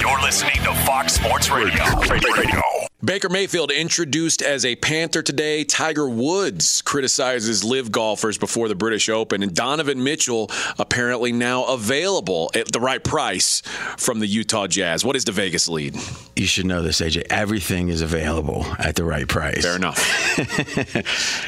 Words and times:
You're 0.00 0.20
listening 0.20 0.56
to 0.64 0.74
Fox 0.86 1.14
Sports 1.14 1.50
Radio. 1.50 1.84
Radio. 2.10 2.62
Baker 3.04 3.28
Mayfield 3.28 3.70
introduced 3.70 4.42
as 4.42 4.64
a 4.64 4.74
Panther 4.76 5.22
today. 5.22 5.62
Tiger 5.62 6.08
Woods 6.08 6.82
criticizes 6.82 7.62
LIV 7.62 7.92
golfers 7.92 8.38
before 8.38 8.68
the 8.68 8.74
British 8.74 9.08
Open. 9.08 9.42
And 9.42 9.54
Donovan 9.54 10.02
Mitchell 10.02 10.50
apparently 10.78 11.30
now 11.32 11.64
available 11.64 12.50
at 12.54 12.72
the 12.72 12.80
right 12.80 13.02
price 13.02 13.60
from 13.96 14.20
the 14.20 14.26
Utah 14.26 14.66
Jazz. 14.66 15.04
What 15.04 15.16
is 15.16 15.24
the 15.24 15.32
Vegas 15.32 15.68
lead? 15.68 15.96
You 16.34 16.46
should 16.46 16.66
know 16.66 16.82
this, 16.82 17.00
AJ. 17.00 17.26
Everything 17.30 17.88
is 17.88 18.02
available 18.02 18.66
at 18.78 18.96
the 18.96 19.04
right 19.04 19.28
price. 19.28 19.62
Fair 19.62 19.76
enough. 19.76 19.98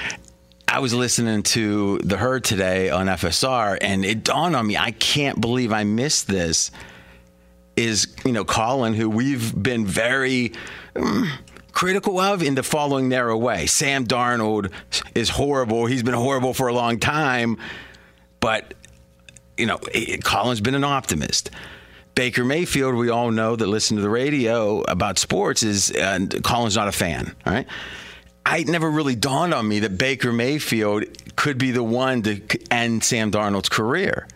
I 0.69 0.79
was 0.79 0.95
listening 0.95 1.43
to 1.43 1.99
The 2.05 2.17
Herd 2.17 2.45
today 2.45 2.91
on 2.91 3.07
FSR, 3.07 3.79
and 3.81 4.05
it 4.05 4.23
dawned 4.23 4.55
on 4.55 4.69
me 4.69 4.77
I 4.77 4.93
can't 4.93 5.41
believe 5.41 5.73
I 5.73 5.83
missed 5.83 6.29
this 6.29 6.71
is 7.77 8.15
you 8.25 8.33
know 8.33 8.45
Colin, 8.45 8.95
who 8.95 9.09
we've 9.09 9.55
been 9.61 9.87
very. 9.87 10.53
Um, 10.97 11.31
critical 11.73 12.19
of 12.19 12.43
in 12.43 12.57
the 12.57 12.65
following 12.65 13.09
narrow 13.09 13.37
way. 13.37 13.65
Sam 13.65 14.05
Darnold 14.05 14.73
is 15.15 15.31
horrible. 15.31 15.87
He's 15.87 16.03
been 16.03 16.15
horrible 16.15 16.53
for 16.53 16.67
a 16.67 16.75
long 16.75 16.99
time, 16.99 17.59
but 18.41 18.75
you 19.57 19.67
know, 19.67 19.79
Colin's 20.25 20.61
been 20.61 20.75
an 20.75 20.85
optimist. 20.85 21.51
Baker 22.15 22.45
Mayfield, 22.45 22.95
we 22.95 23.09
all 23.09 23.31
know 23.31 23.57
that 23.57 23.67
listen 23.67 23.97
to 23.97 24.03
the 24.03 24.11
radio 24.11 24.81
about 24.83 25.19
sports 25.19 25.63
is 25.63 25.91
uh, 25.93 26.19
Colin's 26.43 26.77
not 26.77 26.89
a 26.89 26.93
fan, 26.93 27.35
right? 27.47 27.67
I 28.45 28.65
never 28.65 28.91
really 28.91 29.15
dawned 29.15 29.55
on 29.55 29.69
me 29.69 29.81
that 29.81 29.97
Baker 29.97 30.33
Mayfield 30.33 31.05
could 31.37 31.59
be 31.59 31.71
the 31.71 31.83
one 31.83 32.23
to 32.23 32.41
end 32.71 33.05
Sam 33.05 33.31
Darnold's 33.31 33.69
career. 33.69 34.27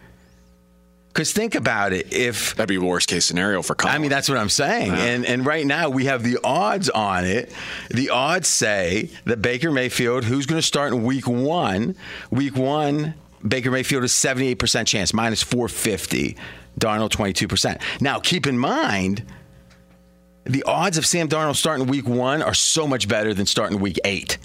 Because 1.15 1.33
think 1.33 1.55
about 1.55 1.93
it, 1.93 2.13
if 2.13 2.57
that'd 2.57 2.69
be 2.69 2.77
worst 2.77 3.09
case 3.09 3.25
scenario 3.25 3.63
for 3.63 3.77
Colin. 3.77 3.95
I 3.95 3.99
mean, 3.99 4.11
that's 4.11 4.29
what 4.29 4.37
I'm 4.37 4.49
saying. 4.49 4.93
Yeah. 4.93 5.05
And 5.05 5.25
and 5.25 5.47
right 5.47 5.65
now 5.65 5.89
we 5.89 6.07
have 6.07 6.25
the 6.25 6.39
odds 6.43 6.91
on 6.91 7.25
it. 7.25 7.53
The 7.89 8.11
odds 8.11 8.49
say 8.49 9.11
that 9.25 9.41
Baker 9.41 9.71
Mayfield, 9.71 10.25
who's 10.25 10.45
going 10.45 10.61
to 10.61 10.67
start 10.67 10.93
in 10.93 11.05
Week 11.05 11.29
One, 11.29 11.95
Week 12.33 12.57
One, 12.57 13.15
Baker 13.47 13.71
Mayfield 13.71 14.03
is 14.03 14.13
78 14.13 14.59
percent 14.59 14.89
chance, 14.89 15.15
minus 15.15 15.41
450. 15.41 16.37
Darnold 16.81 17.11
22 17.11 17.47
percent. 17.47 17.81
Now 18.01 18.19
keep 18.19 18.49
in 18.49 18.59
mind. 18.59 19.25
The 20.47 20.65
odds 20.65 20.99
of 20.99 21.07
Sam 21.07 21.29
Darnold 21.29 21.57
starting 21.57 21.87
week 21.87 22.07
one 22.07 22.43
are 22.43 22.53
so 22.53 22.87
much 22.87 23.09
better 23.09 23.33
than 23.33 23.47
starting 23.47 23.81
week 23.81 23.99
eight. 24.05 24.37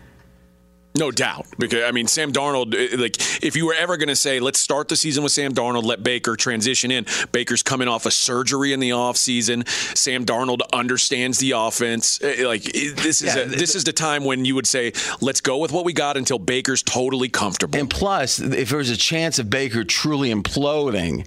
No 0.99 1.11
doubt, 1.11 1.47
because 1.57 1.83
I 1.83 1.91
mean, 1.91 2.07
Sam 2.07 2.33
Darnold. 2.33 2.75
Eh, 2.75 2.97
like, 2.97 3.15
if 3.43 3.55
you 3.55 3.65
were 3.65 3.73
ever 3.73 3.95
going 3.95 4.09
to 4.09 4.15
say, 4.15 4.39
"Let's 4.39 4.59
start 4.59 4.89
the 4.89 4.97
season 4.97 5.23
with 5.23 5.31
Sam 5.31 5.53
Darnold," 5.53 5.85
let 5.85 6.03
Baker 6.03 6.35
transition 6.35 6.91
in. 6.91 7.05
Baker's 7.31 7.63
coming 7.63 7.87
off 7.87 8.05
a 8.05 8.11
surgery 8.11 8.73
in 8.73 8.81
the 8.81 8.89
offseason. 8.89 9.67
Sam 9.97 10.25
Darnold 10.25 10.61
understands 10.73 11.39
the 11.39 11.51
offense. 11.51 12.19
Eh, 12.21 12.45
like, 12.45 12.63
this 12.63 13.21
is 13.21 13.35
yeah, 13.35 13.43
a, 13.43 13.45
this 13.45 13.75
is 13.75 13.85
the 13.85 13.93
time 13.93 14.25
when 14.25 14.43
you 14.43 14.55
would 14.55 14.67
say, 14.67 14.91
"Let's 15.21 15.39
go 15.39 15.57
with 15.57 15.71
what 15.71 15.85
we 15.85 15.93
got 15.93 16.17
until 16.17 16.37
Baker's 16.37 16.83
totally 16.83 17.29
comfortable." 17.29 17.79
And 17.79 17.89
plus, 17.89 18.39
if 18.39 18.69
there's 18.69 18.89
a 18.89 18.97
chance 18.97 19.39
of 19.39 19.49
Baker 19.49 19.85
truly 19.85 20.33
imploding 20.33 21.25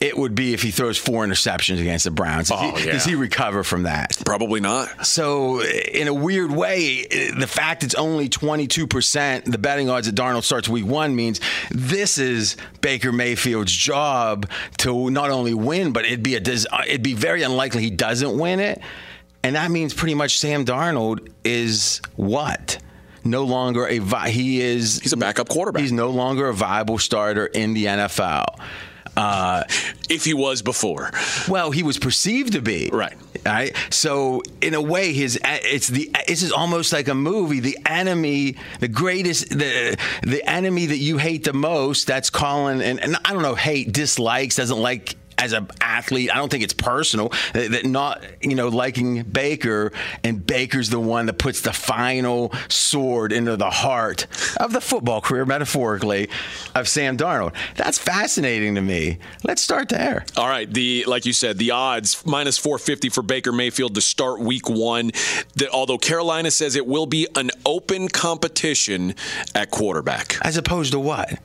it 0.00 0.16
would 0.16 0.34
be 0.34 0.54
if 0.54 0.62
he 0.62 0.70
throws 0.70 0.96
four 0.96 1.26
interceptions 1.26 1.78
against 1.78 2.04
the 2.04 2.10
Browns. 2.10 2.48
Does, 2.48 2.58
oh, 2.58 2.76
he, 2.76 2.86
yeah. 2.86 2.92
does 2.92 3.04
he 3.04 3.14
recover 3.14 3.62
from 3.62 3.82
that? 3.82 4.16
Probably 4.24 4.60
not. 4.60 5.06
So, 5.06 5.62
in 5.62 6.08
a 6.08 6.14
weird 6.14 6.50
way, 6.50 7.04
the 7.38 7.46
fact 7.46 7.84
it's 7.84 7.94
only 7.94 8.30
22%, 8.30 9.44
the 9.44 9.58
betting 9.58 9.90
odds 9.90 10.06
that 10.06 10.14
Darnold 10.14 10.44
starts 10.44 10.68
week 10.68 10.86
one 10.86 11.14
means 11.14 11.40
this 11.70 12.16
is 12.16 12.56
Baker 12.80 13.12
Mayfield's 13.12 13.72
job 13.72 14.48
to 14.78 15.10
not 15.10 15.30
only 15.30 15.52
win, 15.52 15.92
but 15.92 16.06
it'd 16.06 16.22
be, 16.22 16.34
a, 16.34 16.40
it'd 16.40 17.02
be 17.02 17.14
very 17.14 17.42
unlikely 17.42 17.82
he 17.82 17.90
doesn't 17.90 18.38
win 18.38 18.58
it. 18.58 18.80
And 19.42 19.56
that 19.56 19.70
means 19.70 19.92
pretty 19.92 20.14
much 20.14 20.38
Sam 20.38 20.64
Darnold 20.64 21.28
is 21.44 22.00
what? 22.16 22.78
no 23.22 23.44
longer 23.44 23.86
a 23.86 23.98
vi- 23.98 24.30
he 24.30 24.62
is 24.62 24.98
he's 25.00 25.12
a 25.12 25.16
backup 25.18 25.46
quarterback. 25.46 25.82
He's 25.82 25.92
no 25.92 26.08
longer 26.08 26.48
a 26.48 26.54
viable 26.54 26.96
starter 26.96 27.44
in 27.44 27.74
the 27.74 27.84
NFL. 27.84 28.58
Uh, 29.20 29.64
if 30.08 30.24
he 30.24 30.32
was 30.32 30.62
before. 30.62 31.10
Well, 31.46 31.70
he 31.70 31.82
was 31.82 31.98
perceived 31.98 32.54
to 32.54 32.62
be. 32.62 32.88
Right. 32.90 33.14
Right. 33.44 33.76
So 33.90 34.42
in 34.60 34.74
a 34.74 34.80
way, 34.80 35.12
his 35.12 35.38
it's 35.44 35.88
the 35.88 36.10
this 36.26 36.42
is 36.42 36.52
almost 36.52 36.92
like 36.92 37.08
a 37.08 37.14
movie. 37.14 37.60
The 37.60 37.78
enemy, 37.86 38.56
the 38.80 38.88
greatest, 38.88 39.50
the 39.50 39.98
the 40.22 40.42
enemy 40.48 40.86
that 40.86 40.96
you 40.98 41.18
hate 41.18 41.44
the 41.44 41.52
most. 41.52 42.06
That's 42.06 42.30
Colin, 42.30 42.80
and, 42.80 42.98
and 43.00 43.16
I 43.24 43.32
don't 43.32 43.42
know, 43.42 43.54
hate, 43.54 43.92
dislikes, 43.92 44.56
doesn't 44.56 44.80
like 44.80 45.16
as 45.40 45.52
an 45.52 45.68
athlete. 45.80 46.30
I 46.32 46.36
don't 46.36 46.50
think 46.50 46.62
it's 46.62 46.74
personal 46.74 47.30
that, 47.54 47.70
that 47.72 47.86
not 47.86 48.24
you 48.42 48.54
know 48.54 48.68
liking 48.68 49.22
Baker 49.22 49.92
and 50.22 50.44
Baker's 50.44 50.90
the 50.90 51.00
one 51.00 51.26
that 51.26 51.38
puts 51.38 51.62
the 51.62 51.72
final 51.72 52.52
sword 52.68 53.32
into 53.32 53.56
the 53.56 53.70
heart 53.70 54.26
of 54.58 54.72
the 54.72 54.80
football 54.80 55.20
career, 55.20 55.46
metaphorically, 55.46 56.28
of 56.74 56.88
Sam 56.88 57.16
Darnold. 57.16 57.54
That's 57.76 57.98
fascinating 57.98 58.74
to 58.74 58.80
me. 58.80 59.18
Let's 59.42 59.62
start 59.62 59.88
there. 59.88 60.24
All 60.36 60.48
right, 60.48 60.72
the 60.72 61.04
like 61.06 61.26
you 61.26 61.32
said, 61.32 61.58
the 61.58 61.72
odds 61.72 62.24
minus 62.26 62.58
450 62.58 63.08
for 63.08 63.22
Baker 63.22 63.52
Mayfield 63.52 63.94
to 63.94 64.00
start 64.00 64.40
Week 64.40 64.68
One. 64.68 65.10
The, 65.56 65.70
although 65.70 65.98
Carolina 65.98 66.50
says 66.50 66.76
it 66.76 66.86
will 66.86 67.06
be 67.06 67.26
an 67.34 67.50
open 67.64 68.08
competition 68.08 69.14
at 69.54 69.70
quarterback, 69.70 70.36
as 70.42 70.56
opposed 70.56 70.92
to 70.92 71.00
what? 71.00 71.38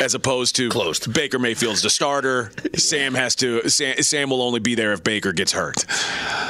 As 0.00 0.14
opposed 0.14 0.56
to 0.56 0.68
closed. 0.68 1.12
Baker 1.12 1.38
Mayfield's 1.38 1.82
the 1.82 1.90
starter. 1.90 2.50
Sam 2.76 3.14
has 3.14 3.34
to. 3.36 3.68
Sam, 3.68 3.96
Sam, 4.02 4.30
will 4.30 4.42
only 4.42 4.60
be 4.60 4.74
there 4.74 4.92
if 4.92 5.04
Baker 5.04 5.32
gets 5.32 5.52
hurt. 5.52 5.84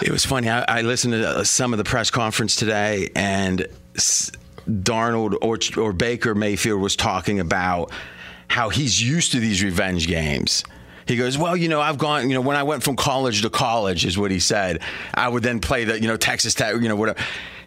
It 0.02 0.10
was 0.10 0.24
funny. 0.24 0.48
I, 0.48 0.64
I 0.68 0.80
listened 0.82 1.14
to 1.14 1.44
some 1.44 1.72
of 1.72 1.78
the 1.78 1.84
press 1.84 2.10
conference 2.10 2.56
today, 2.56 3.10
and 3.14 3.66
Darnold 4.68 5.36
or 5.40 5.58
or 5.82 5.92
Baker 5.92 6.34
Mayfield 6.34 6.80
was 6.80 6.96
talking 6.96 7.40
about 7.40 7.90
how 8.48 8.68
he's 8.68 9.02
used 9.02 9.32
to 9.32 9.40
these 9.40 9.62
revenge 9.62 10.06
games. 10.06 10.64
He 11.06 11.16
goes, 11.16 11.38
well, 11.38 11.56
you 11.56 11.68
know, 11.68 11.80
I've 11.80 11.96
gone, 11.96 12.28
you 12.28 12.34
know, 12.34 12.42
when 12.42 12.56
I 12.56 12.64
went 12.64 12.82
from 12.82 12.94
college 12.94 13.40
to 13.40 13.48
college, 13.48 14.04
is 14.04 14.18
what 14.18 14.30
he 14.30 14.40
said. 14.40 14.82
I 15.14 15.26
would 15.26 15.42
then 15.42 15.58
play 15.58 15.84
the, 15.84 15.98
you 15.98 16.06
know, 16.06 16.18
Texas 16.18 16.52
Tech, 16.52 16.74
you 16.74 16.88
know, 16.88 16.96
whatever. 16.96 17.18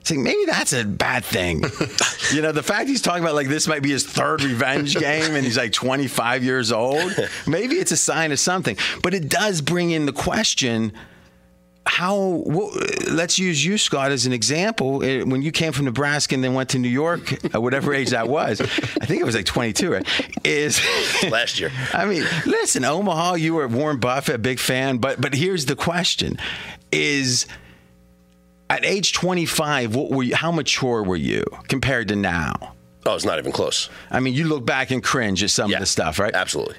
It's 0.01 0.09
like 0.09 0.19
maybe 0.19 0.45
that's 0.45 0.73
a 0.73 0.83
bad 0.83 1.23
thing. 1.23 1.63
you 2.33 2.41
know, 2.41 2.51
the 2.51 2.63
fact 2.63 2.89
he's 2.89 3.03
talking 3.03 3.23
about 3.23 3.35
like 3.35 3.47
this 3.47 3.67
might 3.67 3.83
be 3.83 3.91
his 3.91 4.03
third 4.03 4.41
revenge 4.41 4.95
game 4.95 5.35
and 5.35 5.45
he's 5.45 5.57
like 5.57 5.71
25 5.71 6.43
years 6.43 6.71
old, 6.71 7.13
maybe 7.47 7.75
it's 7.75 7.91
a 7.91 7.97
sign 7.97 8.31
of 8.31 8.39
something. 8.39 8.77
But 9.03 9.13
it 9.13 9.29
does 9.29 9.61
bring 9.61 9.91
in 9.91 10.07
the 10.07 10.13
question 10.13 10.91
how 11.85 12.43
let's 13.09 13.39
use 13.39 13.65
you 13.65 13.75
scott 13.75 14.11
as 14.11 14.27
an 14.27 14.33
example 14.33 15.03
eh, 15.03 15.23
when 15.23 15.41
you 15.41 15.51
came 15.51 15.73
from 15.73 15.85
nebraska 15.85 16.35
and 16.35 16.43
then 16.43 16.53
went 16.53 16.69
to 16.69 16.77
new 16.77 16.87
york 16.87 17.33
at 17.55 17.61
whatever 17.61 17.91
age 17.91 18.11
that 18.11 18.27
was 18.27 18.61
i 18.61 19.05
think 19.05 19.19
it 19.19 19.23
was 19.23 19.33
like 19.33 19.45
22 19.45 19.93
right 19.93 20.37
is 20.45 20.79
last 21.31 21.59
year 21.59 21.71
i 21.93 22.05
mean 22.05 22.23
listen 22.45 22.85
omaha 22.85 23.33
you 23.33 23.55
were 23.55 23.67
warren 23.67 23.97
buffett 23.97 24.43
big 24.43 24.59
fan 24.59 24.99
but 24.99 25.19
but 25.19 25.33
here's 25.33 25.65
the 25.65 25.75
question 25.75 26.37
is 26.91 27.47
at 28.71 28.85
age 28.85 29.13
25, 29.13 29.95
what 29.95 30.09
were 30.11 30.23
you, 30.23 30.35
how 30.35 30.51
mature 30.51 31.03
were 31.03 31.17
you 31.17 31.43
compared 31.67 32.07
to 32.07 32.15
now? 32.15 32.73
Oh, 33.05 33.15
it's 33.15 33.25
not 33.25 33.37
even 33.37 33.51
close. 33.51 33.89
I 34.09 34.19
mean, 34.19 34.33
you 34.33 34.45
look 34.45 34.65
back 34.65 34.91
and 34.91 35.03
cringe 35.03 35.43
at 35.43 35.49
some 35.49 35.69
yeah, 35.69 35.77
of 35.77 35.81
the 35.81 35.85
stuff, 35.85 36.19
right? 36.19 36.33
Absolutely 36.33 36.75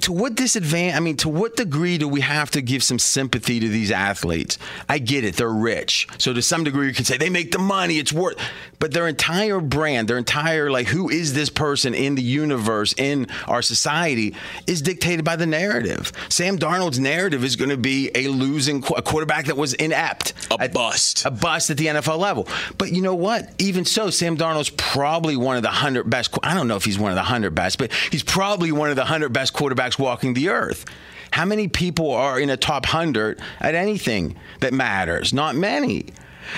to 0.00 0.12
what 0.12 0.34
disadvantage? 0.34 0.96
I 0.96 1.00
mean, 1.00 1.16
to 1.18 1.28
what 1.28 1.56
degree 1.56 1.98
do 1.98 2.08
we 2.08 2.20
have 2.20 2.50
to 2.52 2.60
give 2.60 2.82
some 2.82 2.98
sympathy 2.98 3.60
to 3.60 3.68
these 3.68 3.90
athletes? 3.90 4.58
I 4.88 4.98
get 4.98 5.24
it; 5.24 5.36
they're 5.36 5.48
rich, 5.48 6.08
so 6.18 6.32
to 6.32 6.42
some 6.42 6.64
degree, 6.64 6.88
you 6.88 6.94
can 6.94 7.04
say 7.04 7.16
they 7.16 7.30
make 7.30 7.52
the 7.52 7.58
money; 7.58 7.98
it's 7.98 8.12
worth. 8.12 8.36
But 8.80 8.92
their 8.92 9.06
entire 9.06 9.60
brand, 9.60 10.08
their 10.08 10.18
entire 10.18 10.70
like, 10.70 10.88
who 10.88 11.08
is 11.08 11.32
this 11.32 11.48
person 11.48 11.94
in 11.94 12.16
the 12.16 12.22
universe, 12.22 12.92
in 12.98 13.28
our 13.46 13.62
society, 13.62 14.34
is 14.66 14.82
dictated 14.82 15.24
by 15.24 15.36
the 15.36 15.46
narrative. 15.46 16.12
Sam 16.28 16.58
Darnold's 16.58 16.98
narrative 16.98 17.44
is 17.44 17.56
going 17.56 17.70
to 17.70 17.76
be 17.76 18.10
a 18.14 18.28
losing 18.28 18.84
a 18.96 19.02
quarterback 19.02 19.46
that 19.46 19.56
was 19.56 19.74
inept, 19.74 20.34
a 20.50 20.60
at, 20.60 20.72
bust, 20.72 21.24
a 21.24 21.30
bust 21.30 21.70
at 21.70 21.76
the 21.76 21.86
NFL 21.86 22.18
level. 22.18 22.48
But 22.78 22.92
you 22.92 23.00
know 23.00 23.14
what? 23.14 23.50
Even 23.58 23.84
so, 23.84 24.10
Sam 24.10 24.36
Darnold's 24.36 24.70
probably 24.70 25.36
one 25.36 25.56
of 25.56 25.62
the 25.62 25.68
hundred 25.70 26.10
best. 26.10 26.36
I 26.42 26.54
don't 26.54 26.66
know 26.66 26.76
if 26.76 26.84
he's 26.84 26.98
one 26.98 27.12
of 27.12 27.16
the 27.16 27.22
hundred 27.22 27.54
best, 27.54 27.78
but 27.78 27.92
he's 28.10 28.24
probably 28.24 28.72
one 28.72 28.90
of 28.90 28.96
the 28.96 29.04
hundred 29.04 29.32
best 29.32 29.54
quarterbacks 29.54 29.83
quarterbacks 29.84 29.98
walking 29.98 30.34
the 30.34 30.48
earth. 30.48 30.84
How 31.32 31.44
many 31.44 31.68
people 31.68 32.12
are 32.12 32.38
in 32.38 32.50
a 32.50 32.56
top 32.56 32.86
100 32.86 33.40
at 33.60 33.74
anything 33.74 34.36
that 34.60 34.72
matters? 34.72 35.32
Not 35.32 35.56
many. 35.56 36.06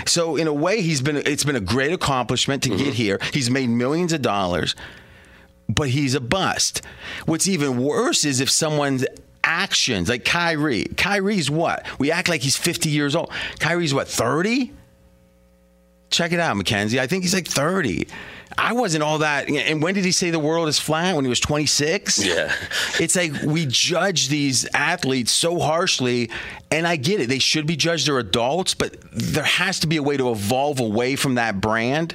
So 0.05 0.37
in 0.37 0.47
a 0.47 0.53
way 0.53 0.83
he's 0.83 1.01
been 1.01 1.17
it's 1.17 1.45
been 1.45 1.57
a 1.57 1.61
great 1.61 1.93
accomplishment 1.93 2.63
to 2.65 2.71
mm-hmm. 2.71 2.85
get 2.85 2.95
here. 2.95 3.19
He's 3.33 3.51
made 3.51 3.69
millions 3.69 4.13
of 4.13 4.21
dollars, 4.21 4.75
but 5.69 5.89
he's 5.91 6.15
a 6.15 6.21
bust. 6.21 6.83
What's 7.25 7.49
even 7.49 7.79
worse 7.79 8.25
is 8.25 8.41
if 8.41 8.51
someone's 8.51 9.07
actions 9.45 10.09
like 10.09 10.25
Kyrie. 10.25 10.87
Kyrie's 10.97 11.51
what? 11.51 11.87
We 11.99 12.11
act 12.11 12.29
like 12.29 12.43
he's 12.43 12.57
50 12.57 12.91
years 12.91 13.15
old. 13.15 13.31
Kyrie's 13.61 13.95
what, 13.95 14.09
30? 14.09 14.73
Check 16.11 16.33
it 16.33 16.41
out, 16.41 16.57
Mackenzie. 16.57 16.99
I 16.99 17.07
think 17.07 17.23
he's 17.23 17.35
like 17.35 17.47
30. 17.47 18.09
I 18.59 18.73
wasn't 18.73 19.03
all 19.03 19.19
that. 19.19 19.51
And 19.51 19.83
when 19.83 19.95
did 19.95 20.05
he 20.05 20.13
say 20.13 20.31
the 20.31 20.39
world 20.39 20.69
is 20.69 20.79
flat? 20.79 21.15
When 21.15 21.25
he 21.25 21.29
was 21.29 21.41
26? 21.41 22.25
Yeah. 22.25 22.53
It's 22.99 23.15
like 23.15 23.33
we 23.43 23.67
judge 23.67 24.29
these 24.29 24.67
athletes 24.73 25.31
so 25.31 25.59
harshly, 25.59 26.31
and 26.71 26.87
I 26.87 26.97
get 26.97 27.21
it. 27.21 27.29
They 27.29 27.39
should 27.39 27.67
be 27.67 27.77
judged. 27.77 28.07
They're 28.09 28.19
adults, 28.19 28.75
but 28.75 28.97
there 29.13 29.45
has 29.45 29.81
to 29.81 29.87
be 29.87 29.99
a 29.99 30.03
way 30.03 30.17
to 30.17 30.31
evolve 30.31 30.81
away 30.81 31.17
from 31.17 31.35
that 31.35 31.61
brand, 31.61 32.15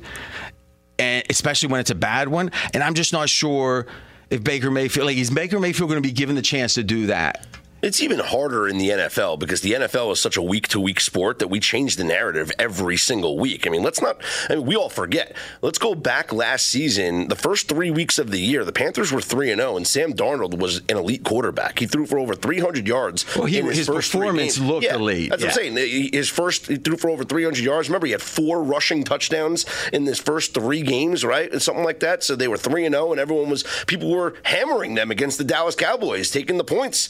and 0.98 1.24
especially 1.30 1.70
when 1.70 1.80
it's 1.80 1.92
a 1.92 1.96
bad 1.96 2.28
one. 2.28 2.52
And 2.74 2.84
I'm 2.84 2.96
just 2.96 3.14
not 3.14 3.30
sure 3.30 3.86
if 4.30 4.44
Baker 4.44 4.72
Mayfield, 4.72 5.06
like, 5.06 5.18
is 5.18 5.30
Baker 5.30 5.60
Mayfield 5.60 5.90
going 5.90 6.02
to 6.02 6.08
be 6.08 6.14
given 6.14 6.36
the 6.36 6.42
chance 6.42 6.74
to 6.74 6.84
do 6.84 7.08
that? 7.08 7.46
It's 7.82 8.02
even 8.02 8.20
harder 8.20 8.68
in 8.68 8.78
the 8.78 8.90
NFL 8.90 9.40
because 9.40 9.62
the 9.62 9.74
NFL 9.74 10.12
is 10.12 10.22
such 10.22 10.38
a 10.38 10.42
week 10.42 10.68
to 10.70 10.80
week 10.80 11.00
sport 11.00 11.40
that 11.40 11.48
we 11.48 11.60
change 11.60 11.96
the 11.96 12.04
narrative 12.04 12.52
every 12.60 12.98
single 12.98 13.40
week. 13.40 13.66
I 13.66 13.72
mean, 13.72 13.82
let's 13.82 14.02
not, 14.02 14.22
I 14.50 14.56
mean, 14.56 14.66
we 14.68 14.76
all 14.76 14.90
forget. 14.90 15.36
Let's 15.62 15.80
go 15.80 15.96
back 15.96 16.32
last 16.32 16.68
season, 16.68 17.28
the 17.28 17.36
first 17.36 17.68
three 17.68 17.90
weeks 17.90 18.20
of 18.20 18.30
the 18.30 18.40
year, 18.40 18.64
the 18.64 18.72
Panthers 18.72 19.12
were 19.12 19.22
3 19.22 19.52
and 19.52 19.62
0, 19.62 19.78
and 19.78 19.88
Sam 19.88 20.14
Darnold 20.14 20.60
was 20.60 20.78
an 20.90 20.98
elite 20.98 21.24
quarterback. 21.24 21.80
He 21.80 21.88
threw 21.88 22.06
for 22.06 22.20
over 22.20 22.36
300 22.36 22.88
yards. 22.88 23.26
Well, 23.36 23.46
he, 23.46 23.62
his, 23.62 23.78
his 23.78 23.88
performance 23.88 24.60
looked 24.60 24.86
yeah, 24.86 24.96
elite. 24.96 25.32
That's 25.32 25.42
yeah. 25.42 25.50
what 25.50 25.60
I'm 25.60 25.76
saying. 25.76 26.12
His 26.14 26.30
first, 26.30 26.68
he 26.68 26.76
threw 26.76 26.98
for 26.98 27.10
over 27.10 27.24
300 27.24 27.64
yards. 27.64 27.90
Remember, 27.90 28.06
he 28.06 28.12
had 28.12 28.22
four 28.22 28.64
rushing 28.64 29.04
touchdowns 29.04 29.66
in 29.92 30.06
his 30.06 30.20
first 30.20 30.54
three 30.54 30.84
games, 30.84 31.26
right? 31.26 31.52
And 31.52 31.62
something 31.62 31.84
like 31.84 32.00
that. 32.02 32.24
So 32.24 32.36
they 32.36 32.48
were 32.48 32.58
3 32.58 32.86
and 32.86 32.94
0, 32.94 33.12
and 33.12 33.20
everyone 33.20 33.50
was, 33.50 33.64
people 33.88 34.12
were 34.12 34.36
hammering 34.44 34.94
them 34.94 35.10
against 35.10 35.40
the 35.40 35.44
Dallas 35.44 35.76
Cowboys, 35.76 36.30
taking 36.30 36.58
the 36.58 36.64
points. 36.64 37.10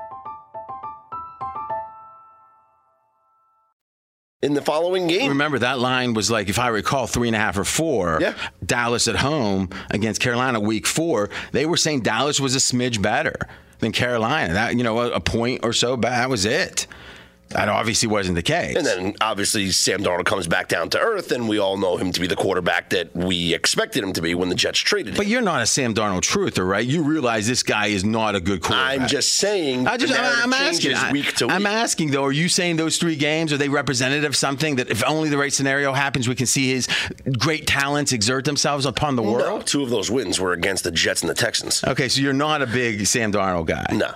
In 4.41 4.55
the 4.55 4.61
following 4.61 5.05
game, 5.07 5.29
Remember 5.29 5.59
that 5.59 5.77
line 5.77 6.15
was 6.15 6.31
like, 6.31 6.49
if 6.49 6.57
I 6.57 6.69
recall, 6.69 7.05
three 7.05 7.27
and 7.27 7.35
a 7.35 7.39
half 7.39 7.57
or 7.59 7.63
four. 7.63 8.17
Yeah. 8.19 8.33
Dallas 8.65 9.07
at 9.07 9.17
home 9.17 9.69
against 9.91 10.19
Carolina, 10.19 10.59
week 10.59 10.87
four. 10.87 11.29
They 11.51 11.67
were 11.67 11.77
saying 11.77 12.01
Dallas 12.01 12.39
was 12.39 12.55
a 12.55 12.59
smidge 12.59 12.99
better 13.01 13.35
than 13.79 13.91
Carolina. 13.91 14.53
That 14.53 14.75
you 14.75 14.83
know, 14.83 14.99
a, 14.99 15.11
a 15.11 15.19
point 15.19 15.61
or 15.63 15.73
so 15.73 15.95
back. 15.95 16.13
That 16.13 16.29
was 16.29 16.45
it. 16.45 16.87
That 17.53 17.69
obviously 17.69 18.07
wasn't 18.07 18.35
the 18.35 18.41
case. 18.43 18.75
And 18.75 18.85
then 18.85 19.15
obviously 19.21 19.71
Sam 19.71 20.01
Darnold 20.03 20.25
comes 20.25 20.47
back 20.47 20.67
down 20.67 20.89
to 20.89 20.99
earth, 20.99 21.31
and 21.31 21.47
we 21.49 21.59
all 21.59 21.77
know 21.77 21.97
him 21.97 22.11
to 22.11 22.19
be 22.19 22.27
the 22.27 22.35
quarterback 22.35 22.89
that 22.91 23.15
we 23.15 23.53
expected 23.53 24.03
him 24.03 24.13
to 24.13 24.21
be 24.21 24.35
when 24.35 24.49
the 24.49 24.55
Jets 24.55 24.79
traded 24.79 25.13
him. 25.13 25.17
but 25.17 25.27
you're 25.27 25.41
not 25.41 25.61
a 25.61 25.65
Sam 25.65 25.93
Darnold 25.93 26.21
truther, 26.21 26.67
right? 26.67 26.85
You 26.85 27.03
realize 27.03 27.47
this 27.47 27.63
guy 27.63 27.87
is 27.87 28.03
not 28.03 28.35
a 28.35 28.39
good 28.39 28.61
quarterback. 28.61 29.01
I'm 29.01 29.07
just 29.07 29.35
saying. 29.35 29.87
I 29.87 29.97
just, 29.97 30.13
narrative 30.13 30.39
I'm 30.43 30.53
asking. 30.53 30.95
I- 30.95 31.11
week 31.11 31.33
to 31.35 31.47
week. 31.47 31.55
I'm 31.55 31.65
asking 31.65 32.11
though. 32.11 32.23
Are 32.25 32.31
you 32.31 32.49
saying 32.49 32.77
those 32.77 32.97
three 32.97 33.15
games 33.15 33.51
are 33.53 33.57
they 33.57 33.69
representative 33.69 34.21
of 34.31 34.35
something 34.35 34.75
that 34.77 34.89
if 34.89 35.03
only 35.05 35.29
the 35.29 35.37
right 35.37 35.51
scenario 35.51 35.93
happens, 35.93 36.27
we 36.27 36.35
can 36.35 36.45
see 36.45 36.69
his 36.73 36.87
great 37.39 37.67
talents 37.67 38.11
exert 38.13 38.45
themselves 38.45 38.85
upon 38.85 39.15
the 39.15 39.21
No, 39.23 39.31
world? 39.31 39.65
two 39.67 39.83
of 39.83 39.89
those 39.89 40.09
wins 40.11 40.39
were 40.39 40.53
against 40.53 40.83
the 40.83 40.91
Jets 40.91 41.21
and 41.21 41.29
the 41.29 41.33
Texans. 41.33 41.83
Okay, 41.83 42.07
so 42.07 42.21
you're 42.21 42.33
not 42.33 42.61
a 42.61 42.67
big 42.67 43.05
Sam 43.07 43.31
Darnold 43.31 43.65
guy. 43.65 43.85
No. 43.91 44.13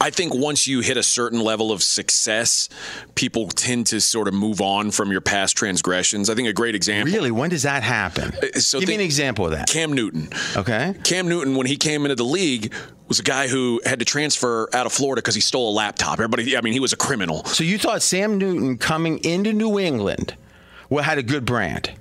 I 0.00 0.10
think 0.10 0.34
once 0.34 0.66
you 0.66 0.80
hit 0.80 0.96
a 0.96 1.02
certain 1.02 1.40
level 1.40 1.72
of 1.72 1.82
success, 1.82 2.68
people 3.14 3.48
tend 3.48 3.86
to 3.88 4.00
sort 4.00 4.28
of 4.28 4.34
move 4.34 4.60
on 4.60 4.90
from 4.90 5.10
your 5.10 5.20
past 5.20 5.56
transgressions. 5.56 6.28
I 6.28 6.34
think 6.34 6.48
a 6.48 6.52
great 6.52 6.74
example. 6.74 7.12
Really? 7.12 7.30
When 7.30 7.50
does 7.50 7.62
that 7.62 7.82
happen? 7.82 8.32
Uh, 8.42 8.58
so 8.58 8.80
Give 8.80 8.88
me 8.88 8.96
an 8.96 9.00
example 9.00 9.46
of 9.46 9.52
that. 9.52 9.68
Cam 9.68 9.92
Newton. 9.92 10.28
Okay. 10.56 10.94
Cam 11.04 11.28
Newton, 11.28 11.54
when 11.54 11.66
he 11.66 11.76
came 11.76 12.04
into 12.04 12.16
the 12.16 12.24
league, 12.24 12.74
was 13.08 13.18
a 13.20 13.22
guy 13.22 13.48
who 13.48 13.80
had 13.84 13.98
to 14.00 14.04
transfer 14.04 14.68
out 14.74 14.86
of 14.86 14.92
Florida 14.92 15.20
because 15.22 15.34
he 15.34 15.40
stole 15.40 15.70
a 15.70 15.74
laptop. 15.74 16.14
Everybody, 16.14 16.56
I 16.56 16.60
mean, 16.60 16.72
he 16.72 16.80
was 16.80 16.92
a 16.92 16.96
criminal. 16.96 17.44
So 17.44 17.64
you 17.64 17.78
thought 17.78 18.06
Cam 18.08 18.38
Newton 18.38 18.78
coming 18.78 19.18
into 19.24 19.52
New 19.52 19.78
England 19.78 20.36
well 20.90 21.04
had 21.04 21.18
a 21.18 21.22
good 21.22 21.44
brand, 21.44 21.92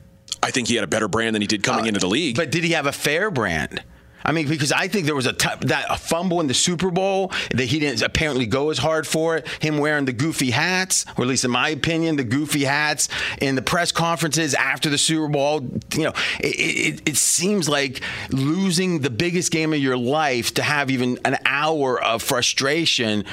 I 0.42 0.52
think 0.52 0.68
he 0.68 0.76
had 0.76 0.84
a 0.84 0.88
better 0.88 1.08
brand 1.08 1.36
than 1.36 1.42
he 1.42 1.48
did 1.48 1.64
coming 1.64 1.86
uh, 1.86 1.88
into 1.88 2.00
the 2.00 2.08
league. 2.08 2.36
but 2.36 2.52
did 2.52 2.64
he 2.64 2.72
have 2.72 2.86
a 2.86 2.92
fair 2.92 3.32
brand? 3.32 3.84
I 4.24 4.32
mean, 4.32 4.48
because 4.48 4.72
I 4.72 4.88
think 4.88 5.06
there 5.06 5.16
was 5.16 5.26
a 5.26 5.34
t- 5.34 5.50
that 5.62 5.86
a 5.90 5.98
fumble 5.98 6.40
in 6.40 6.48
the 6.48 6.54
Super 6.54 6.92
Bowl 6.92 7.32
that 7.52 7.66
he 7.66 7.80
didn't 7.80 8.02
apparently 8.02 8.46
go 8.46 8.70
as 8.70 8.78
hard 8.78 9.06
for 9.06 9.38
it. 9.38 9.48
Him 9.62 9.78
wearing 9.78 10.06
the 10.06 10.14
goofy 10.14 10.52
hats, 10.52 11.06
or 11.18 11.24
at 11.24 11.28
least 11.28 11.46
in 11.46 11.52
my 11.52 11.70
opinion, 11.70 12.16
the 12.16 12.24
goofy 12.24 12.64
hats 12.64 13.10
in 13.42 13.56
the 13.56 13.62
press 13.62 13.92
conferences 13.92 14.54
after 14.54 14.90
the 14.90 14.98
Super 14.98 15.28
Bowl. 15.28 15.62
You 15.94 16.06
know, 16.06 16.14
it, 16.40 16.56
it, 16.56 17.10
it 17.10 17.18
seems 17.18 17.68
like 17.68 18.02
losing 18.30 19.02
the 19.02 19.10
biggest 19.10 19.52
game 19.52 19.74
of 19.74 19.80
your 19.80 19.98
life 19.98 20.54
to 20.56 20.64
have 20.64 20.90
even 20.90 21.20
an 21.26 21.38
hour 21.46 22.02
of 22.02 22.22
frustration 22.22 23.26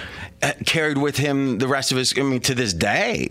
uh, 0.42 0.52
carried 0.66 0.98
with 0.98 1.16
him 1.16 1.58
the 1.58 1.68
rest 1.68 1.92
of 1.92 1.98
his. 1.98 2.14
I 2.16 2.22
mean, 2.22 2.40
to 2.40 2.54
this 2.54 2.72
day. 2.72 3.28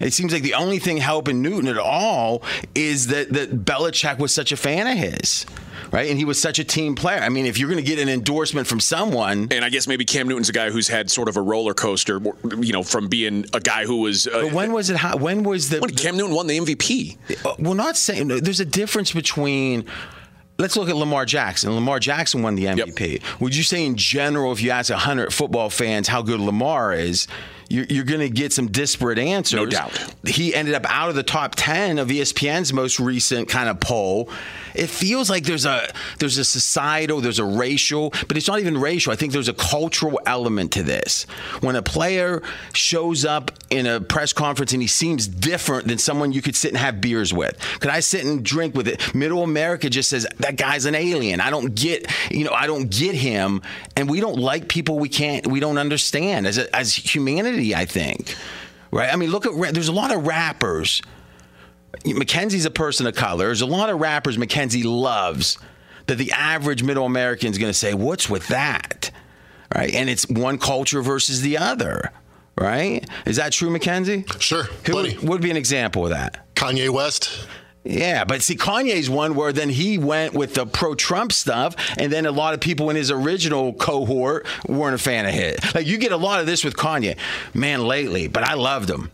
It 0.00 0.14
seems 0.14 0.32
like 0.32 0.42
the 0.42 0.54
only 0.54 0.78
thing 0.78 0.96
helping 0.96 1.42
Newton 1.42 1.68
at 1.68 1.76
all 1.76 2.42
is 2.74 3.08
that 3.08 3.34
that 3.34 3.64
Belichick 3.66 4.18
was 4.18 4.32
such 4.32 4.50
a 4.50 4.56
fan 4.56 4.86
of 4.86 4.96
his, 4.96 5.44
right? 5.92 6.08
And 6.08 6.18
he 6.18 6.24
was 6.24 6.40
such 6.40 6.58
a 6.58 6.64
team 6.64 6.94
player. 6.94 7.20
I 7.20 7.28
mean, 7.28 7.46
if 7.46 7.58
you're 7.58 7.68
going 7.68 7.82
to 7.82 7.88
get 7.88 7.98
an 7.98 8.08
endorsement 8.08 8.66
from 8.66 8.80
someone, 8.80 9.48
and 9.50 9.64
I 9.64 9.70
guess 9.70 9.86
maybe 9.86 10.04
Cam 10.04 10.28
Newton's 10.28 10.48
a 10.48 10.52
guy 10.52 10.70
who's 10.70 10.88
had 10.88 11.10
sort 11.10 11.28
of 11.28 11.36
a 11.36 11.42
roller 11.42 11.74
coaster, 11.74 12.20
you 12.58 12.72
know, 12.72 12.82
from 12.82 13.08
being 13.08 13.44
a 13.52 13.60
guy 13.60 13.84
who 13.84 13.96
was. 14.02 14.26
Uh, 14.26 14.42
but 14.42 14.52
when 14.52 14.72
was 14.72 14.90
it? 14.90 14.98
When 15.20 15.42
was 15.42 15.68
the? 15.70 15.80
when 15.80 15.90
Cam 15.90 16.16
Newton 16.16 16.34
won 16.34 16.46
the 16.46 16.58
MVP. 16.58 17.18
Uh, 17.44 17.54
We're 17.58 17.74
not 17.74 17.96
saying 17.96 18.28
there's 18.28 18.60
a 18.60 18.64
difference 18.64 19.12
between. 19.12 19.84
Let's 20.58 20.76
look 20.76 20.90
at 20.90 20.96
Lamar 20.96 21.24
Jackson. 21.24 21.72
Lamar 21.74 21.98
Jackson 21.98 22.42
won 22.42 22.54
the 22.54 22.66
MVP. 22.66 23.22
Would 23.40 23.56
you 23.56 23.62
say, 23.62 23.86
in 23.86 23.96
general, 23.96 24.52
if 24.52 24.60
you 24.60 24.70
ask 24.70 24.90
100 24.90 25.32
football 25.32 25.70
fans 25.70 26.06
how 26.06 26.20
good 26.20 26.38
Lamar 26.38 26.92
is, 26.92 27.26
you're, 27.70 27.86
you're 27.88 28.04
going 28.04 28.20
to 28.20 28.28
get 28.28 28.52
some 28.52 28.66
disparate 28.68 29.18
answers? 29.18 29.56
No 29.56 29.64
doubt. 29.64 30.14
He 30.26 30.54
ended 30.54 30.74
up 30.74 30.84
out 30.90 31.08
of 31.08 31.14
the 31.14 31.22
top 31.22 31.54
10 31.54 31.98
of 31.98 32.08
ESPN's 32.08 32.72
most 32.72 32.98
recent 32.98 33.48
kind 33.48 33.68
of 33.68 33.78
poll. 33.78 34.28
It 34.74 34.88
feels 34.88 35.30
like 35.30 35.44
there's 35.44 35.66
a 35.66 35.88
there's 36.18 36.36
a 36.38 36.44
societal, 36.44 37.20
there's 37.20 37.38
a 37.38 37.44
racial, 37.44 38.10
but 38.28 38.36
it's 38.36 38.48
not 38.48 38.60
even 38.60 38.76
racial. 38.78 39.12
I 39.12 39.16
think 39.16 39.32
there's 39.32 39.48
a 39.48 39.54
cultural 39.54 40.20
element 40.26 40.72
to 40.72 40.82
this. 40.82 41.24
When 41.60 41.76
a 41.76 41.82
player 41.82 42.42
shows 42.72 43.24
up 43.24 43.52
in 43.70 43.86
a 43.86 44.00
press 44.00 44.32
conference 44.32 44.72
and 44.72 44.82
he 44.82 44.88
seems 44.88 45.28
different 45.28 45.86
than 45.86 45.98
someone 45.98 46.32
you 46.32 46.42
could 46.42 46.56
sit 46.56 46.70
and 46.72 46.78
have 46.78 47.00
beers 47.00 47.32
with. 47.32 47.56
Could 47.80 47.90
I 47.90 48.00
sit 48.00 48.24
and 48.24 48.44
drink 48.44 48.74
with 48.74 48.88
it? 48.88 49.14
Middle 49.14 49.42
America 49.42 49.88
just 49.88 50.10
says 50.10 50.26
that 50.38 50.56
guy's 50.56 50.86
an 50.86 50.96
alien. 50.96 51.40
I 51.40 51.50
don't 51.50 51.74
get, 51.74 52.10
you 52.30 52.44
know, 52.44 52.52
I 52.52 52.66
don't 52.66 52.90
get 52.90 53.14
him, 53.14 53.62
and 53.96 54.10
we 54.10 54.20
don't 54.20 54.38
like 54.38 54.68
people 54.68 54.98
we 54.98 55.08
can't, 55.08 55.46
we 55.46 55.60
don't 55.60 55.78
understand 55.78 56.46
as 56.46 56.58
a, 56.58 56.74
as 56.74 56.94
humanity. 56.94 57.59
I 57.74 57.84
think, 57.84 58.34
right? 58.90 59.12
I 59.12 59.16
mean, 59.16 59.30
look 59.30 59.46
at 59.46 59.74
there's 59.74 59.88
a 59.88 59.92
lot 59.92 60.14
of 60.14 60.26
rappers. 60.26 61.02
Mackenzie's 62.04 62.64
a 62.64 62.70
person 62.70 63.06
of 63.06 63.14
color. 63.14 63.46
There's 63.46 63.60
a 63.60 63.66
lot 63.66 63.90
of 63.90 64.00
rappers 64.00 64.38
Mackenzie 64.38 64.82
loves 64.82 65.58
that 66.06 66.16
the 66.16 66.32
average 66.32 66.82
middle 66.82 67.04
American 67.04 67.50
is 67.50 67.58
going 67.58 67.70
to 67.70 67.78
say, 67.78 67.94
"What's 67.94 68.28
with 68.28 68.48
that?" 68.48 69.10
Right? 69.74 69.94
And 69.94 70.08
it's 70.10 70.28
one 70.28 70.58
culture 70.58 71.02
versus 71.02 71.42
the 71.42 71.58
other. 71.58 72.10
Right? 72.56 73.08
Is 73.26 73.36
that 73.36 73.52
true, 73.52 73.70
Mackenzie? 73.70 74.24
Sure. 74.38 74.64
Who 74.64 74.92
plenty. 74.92 75.18
would 75.26 75.40
be 75.40 75.50
an 75.50 75.56
example 75.56 76.04
of 76.04 76.10
that? 76.10 76.54
Kanye 76.54 76.90
West. 76.90 77.46
Yeah, 77.82 78.24
but 78.24 78.42
see, 78.42 78.56
Kanye's 78.56 79.08
one 79.08 79.34
where 79.34 79.52
then 79.54 79.70
he 79.70 79.96
went 79.96 80.34
with 80.34 80.52
the 80.52 80.66
pro-Trump 80.66 81.32
stuff, 81.32 81.74
and 81.96 82.12
then 82.12 82.26
a 82.26 82.30
lot 82.30 82.52
of 82.52 82.60
people 82.60 82.90
in 82.90 82.96
his 82.96 83.10
original 83.10 83.72
cohort 83.72 84.46
weren't 84.68 84.94
a 84.94 84.98
fan 84.98 85.24
of 85.24 85.32
his. 85.32 85.56
Like 85.74 85.86
you 85.86 85.96
get 85.96 86.12
a 86.12 86.16
lot 86.18 86.40
of 86.40 86.46
this 86.46 86.62
with 86.62 86.76
Kanye, 86.76 87.16
man, 87.54 87.86
lately. 87.86 88.28
But 88.28 88.44
I 88.44 88.52
loved 88.54 88.90
him, 88.90 89.10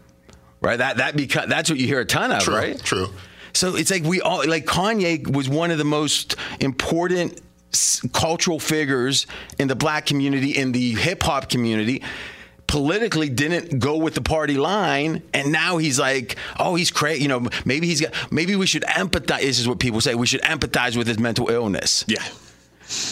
right? 0.61 0.77
That 0.77 0.97
that 0.97 1.15
because 1.17 1.49
that's 1.49 1.71
what 1.71 1.79
you 1.79 1.87
hear 1.87 2.01
a 2.01 2.05
ton 2.05 2.33
of, 2.33 2.43
True. 2.43 2.55
right? 2.57 2.79
True. 2.83 3.09
So 3.53 3.77
it's 3.77 3.91
like 3.91 4.03
we 4.03 4.21
all 4.21 4.45
like 4.49 4.67
Kanye 4.67 5.33
was 5.33 5.49
one 5.49 5.71
of 5.71 5.79
the 5.79 5.85
most 5.85 6.35
important 6.59 7.41
s- 7.73 8.05
cultural 8.13 8.59
figures 8.59 9.29
in 9.61 9.69
the 9.69 9.77
black 9.77 10.07
community, 10.07 10.51
in 10.59 10.73
the 10.73 10.91
hip 10.95 11.23
hop 11.23 11.49
community. 11.49 12.03
Politically, 12.67 13.29
didn't 13.29 13.79
go 13.79 13.97
with 13.97 14.15
the 14.15 14.21
party 14.21 14.57
line, 14.57 15.23
and 15.33 15.53
now 15.53 15.77
he's 15.79 15.99
like, 16.01 16.37
"Oh, 16.59 16.75
he's 16.75 16.91
crazy." 16.91 17.23
You 17.23 17.29
know, 17.29 17.49
maybe 17.65 17.87
he's 17.87 18.01
got. 18.01 18.13
Maybe 18.33 18.57
we 18.57 18.67
should 18.67 18.83
empathize. 18.83 19.43
This 19.43 19.61
is 19.61 19.69
what 19.69 19.79
people 19.79 20.01
say. 20.01 20.15
We 20.15 20.27
should 20.27 20.43
empathize 20.43 20.97
with 20.97 21.07
his 21.07 21.19
mental 21.19 21.49
illness. 21.49 22.05
Yeah. 22.09 22.25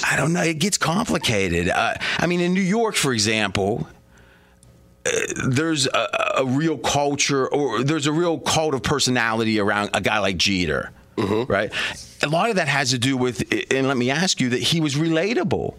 I 0.04 0.16
don't 0.16 0.32
know. 0.32 0.42
It 0.42 0.58
gets 0.58 0.78
complicated. 0.78 1.68
Uh, 1.68 1.94
I 2.18 2.26
mean, 2.26 2.40
in 2.40 2.54
New 2.54 2.60
York, 2.60 2.94
for 2.94 3.12
example, 3.12 3.88
there's 5.48 5.86
a, 5.86 6.32
a 6.38 6.44
real 6.46 6.78
culture 6.78 7.46
or 7.48 7.82
there's 7.82 8.06
a 8.06 8.12
real 8.12 8.38
cult 8.38 8.74
of 8.74 8.82
personality 8.82 9.58
around 9.60 9.90
a 9.94 10.00
guy 10.00 10.18
like 10.18 10.36
Jeter, 10.36 10.90
right? 11.16 11.72
A 12.22 12.28
lot 12.28 12.50
of 12.50 12.56
that 12.56 12.68
has 12.68 12.90
to 12.90 12.98
do 12.98 13.16
with, 13.16 13.44
and 13.72 13.86
let 13.88 13.96
me 13.96 14.10
ask 14.10 14.40
you, 14.40 14.50
that 14.50 14.60
he 14.60 14.80
was 14.80 14.94
relatable. 14.94 15.74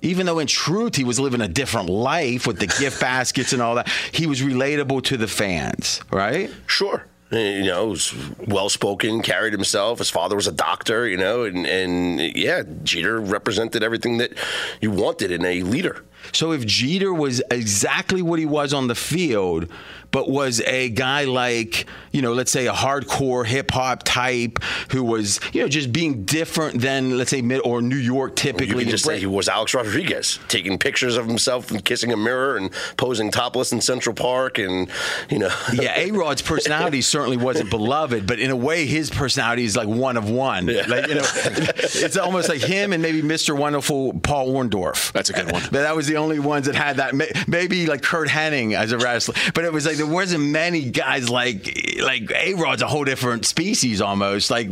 Even 0.00 0.26
though 0.26 0.38
in 0.38 0.46
truth 0.46 0.94
he 0.94 1.04
was 1.04 1.18
living 1.18 1.40
a 1.40 1.48
different 1.48 1.88
life 1.90 2.46
with 2.46 2.58
the 2.58 2.66
gift 2.66 3.00
baskets 3.00 3.52
and 3.52 3.60
all 3.60 3.74
that, 3.74 3.88
he 4.12 4.26
was 4.26 4.40
relatable 4.40 5.02
to 5.04 5.16
the 5.16 5.28
fans, 5.28 6.00
right? 6.10 6.50
Sure. 6.66 7.04
Eh, 7.30 7.58
you 7.58 7.64
know, 7.66 7.88
was 7.88 8.14
well 8.46 8.70
spoken, 8.70 9.20
carried 9.20 9.52
himself. 9.52 9.98
His 9.98 10.08
father 10.08 10.34
was 10.34 10.46
a 10.46 10.52
doctor, 10.52 11.06
you 11.06 11.18
know, 11.18 11.44
and, 11.44 11.66
and 11.66 12.20
yeah, 12.34 12.62
Jeter 12.84 13.20
represented 13.20 13.82
everything 13.82 14.16
that 14.18 14.32
you 14.80 14.90
wanted 14.90 15.30
in 15.30 15.44
a 15.44 15.62
leader. 15.62 16.04
So 16.32 16.52
if 16.52 16.64
Jeter 16.64 17.12
was 17.12 17.42
exactly 17.50 18.22
what 18.22 18.38
he 18.38 18.46
was 18.46 18.72
on 18.72 18.86
the 18.88 18.94
field, 18.94 19.68
but 20.10 20.30
was 20.30 20.60
a 20.62 20.88
guy 20.90 21.24
like, 21.24 21.86
you 22.12 22.22
know, 22.22 22.32
let's 22.32 22.50
say 22.50 22.66
a 22.66 22.72
hardcore 22.72 23.44
hip 23.46 23.70
hop 23.70 24.02
type 24.04 24.58
who 24.90 25.04
was, 25.04 25.40
you 25.52 25.60
know, 25.60 25.68
just 25.68 25.92
being 25.92 26.24
different 26.24 26.80
than, 26.80 27.18
let's 27.18 27.30
say, 27.30 27.42
mid 27.42 27.60
or 27.64 27.82
New 27.82 27.96
York 27.96 28.36
typically. 28.36 28.68
You 28.68 28.76
can 28.76 28.88
just 28.90 29.04
say 29.04 29.18
he 29.18 29.26
was 29.26 29.48
Alex 29.48 29.74
Rodriguez, 29.74 30.38
taking 30.48 30.78
pictures 30.78 31.16
of 31.16 31.26
himself 31.26 31.70
and 31.70 31.84
kissing 31.84 32.12
a 32.12 32.16
mirror 32.16 32.56
and 32.56 32.70
posing 32.96 33.30
topless 33.30 33.72
in 33.72 33.80
Central 33.80 34.14
Park, 34.14 34.58
and 34.58 34.88
you 35.30 35.38
know. 35.38 35.50
yeah, 35.72 35.98
A 35.98 36.10
Rod's 36.10 36.42
personality 36.42 37.02
certainly 37.02 37.36
wasn't 37.36 37.70
beloved, 37.70 38.26
but 38.26 38.38
in 38.38 38.50
a 38.50 38.56
way, 38.56 38.86
his 38.86 39.10
personality 39.10 39.64
is 39.64 39.76
like 39.76 39.88
one 39.88 40.16
of 40.16 40.30
one. 40.30 40.68
Yeah. 40.68 40.84
Like 40.88 41.08
you 41.08 41.16
know, 41.16 41.24
it's 41.34 42.16
almost 42.16 42.48
like 42.48 42.60
him 42.60 42.92
and 42.92 43.02
maybe 43.02 43.22
Mr. 43.22 43.56
Wonderful 43.56 44.14
Paul 44.20 44.54
Orndorff. 44.54 45.12
That's 45.12 45.30
a 45.30 45.32
good 45.32 45.52
one. 45.52 45.62
But 45.64 45.82
that 45.82 45.94
was 45.94 46.06
the 46.06 46.16
only 46.16 46.38
ones 46.38 46.66
that 46.66 46.74
had 46.74 46.96
that. 46.96 47.14
Maybe 47.46 47.86
like 47.86 48.02
Curt 48.02 48.28
Hennig 48.28 48.74
as 48.74 48.92
a 48.92 48.98
wrestler, 48.98 49.34
but 49.54 49.64
it 49.64 49.72
was 49.72 49.86
like 49.86 49.97
there 49.98 50.06
wasn't 50.06 50.44
many 50.44 50.90
guys 50.90 51.28
like 51.28 51.98
like 52.02 52.30
A 52.34 52.54
Rod's 52.54 52.82
a 52.82 52.86
whole 52.86 53.04
different 53.04 53.46
species 53.46 54.00
almost. 54.00 54.50
Like, 54.50 54.70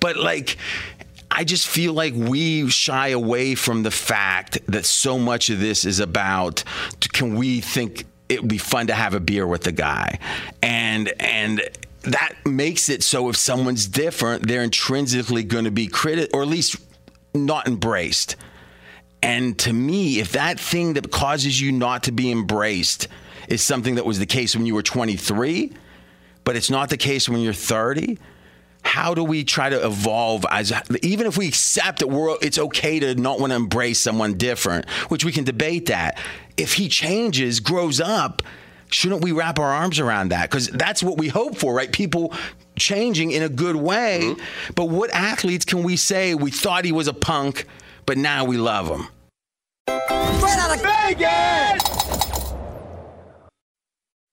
but 0.00 0.16
like. 0.16 0.56
I 1.28 1.42
just 1.42 1.66
feel 1.66 1.92
like 1.92 2.14
we 2.14 2.70
shy 2.70 3.08
away 3.08 3.56
from 3.56 3.82
the 3.82 3.90
fact 3.90 4.60
that 4.68 4.86
so 4.86 5.18
much 5.18 5.50
of 5.50 5.58
this 5.58 5.84
is 5.84 5.98
about 5.98 6.62
can 7.12 7.34
we 7.34 7.60
think 7.60 8.04
it 8.28 8.40
would 8.40 8.48
be 8.48 8.58
fun 8.58 8.86
to 8.86 8.94
have 8.94 9.12
a 9.12 9.18
beer 9.18 9.44
with 9.44 9.64
the 9.64 9.72
guy 9.72 10.20
and 10.62 11.12
and 11.20 11.68
that 12.02 12.36
makes 12.46 12.88
it 12.88 13.02
so 13.02 13.28
if 13.28 13.36
someone's 13.36 13.88
different 13.88 14.46
they're 14.46 14.62
intrinsically 14.62 15.42
going 15.42 15.64
to 15.64 15.72
be 15.72 15.88
critic 15.88 16.30
or 16.32 16.42
at 16.42 16.48
least 16.48 16.76
not 17.34 17.66
embraced 17.66 18.36
and 19.22 19.58
to 19.60 19.72
me, 19.72 20.20
if 20.20 20.32
that 20.32 20.60
thing 20.60 20.92
that 20.92 21.10
causes 21.10 21.60
you 21.60 21.72
not 21.72 22.04
to 22.04 22.12
be 22.12 22.30
embraced 22.30 23.08
is 23.48 23.62
something 23.62 23.96
that 23.96 24.04
was 24.04 24.18
the 24.18 24.26
case 24.26 24.56
when 24.56 24.66
you 24.66 24.74
were 24.74 24.82
23, 24.82 25.72
but 26.44 26.56
it's 26.56 26.70
not 26.70 26.90
the 26.90 26.96
case 26.96 27.28
when 27.28 27.40
you're 27.40 27.52
30, 27.52 28.18
how 28.86 29.14
do 29.14 29.24
we 29.24 29.42
try 29.42 29.68
to 29.68 29.84
evolve 29.84 30.46
as 30.48 30.72
even 31.02 31.26
if 31.26 31.36
we 31.36 31.48
accept 31.48 31.98
that 31.98 32.06
we're 32.06 32.36
it's 32.40 32.56
okay 32.56 33.00
to 33.00 33.16
not 33.16 33.40
want 33.40 33.50
to 33.50 33.56
embrace 33.56 33.98
someone 33.98 34.34
different, 34.34 34.88
which 35.08 35.24
we 35.24 35.32
can 35.32 35.42
debate 35.44 35.86
that. 35.86 36.18
If 36.56 36.74
he 36.74 36.88
changes, 36.88 37.58
grows 37.58 38.00
up, 38.00 38.42
shouldn't 38.88 39.22
we 39.22 39.32
wrap 39.32 39.58
our 39.58 39.72
arms 39.72 39.98
around 39.98 40.28
that? 40.28 40.48
Because 40.48 40.68
that's 40.68 41.02
what 41.02 41.18
we 41.18 41.28
hope 41.28 41.56
for, 41.56 41.74
right? 41.74 41.90
People 41.90 42.32
changing 42.78 43.32
in 43.32 43.42
a 43.42 43.48
good 43.48 43.76
way. 43.76 44.20
Mm-hmm. 44.22 44.72
But 44.74 44.84
what 44.86 45.10
athletes 45.10 45.64
can 45.64 45.82
we 45.82 45.96
say 45.96 46.34
we 46.34 46.50
thought 46.52 46.84
he 46.84 46.92
was 46.92 47.08
a 47.08 47.14
punk, 47.14 47.66
but 48.06 48.16
now 48.16 48.44
we 48.44 48.56
love 48.56 48.88
him? 48.88 49.08
Straight 49.88 50.58
out 50.58 50.76
of 50.76 50.82
Vegas! 50.82 52.05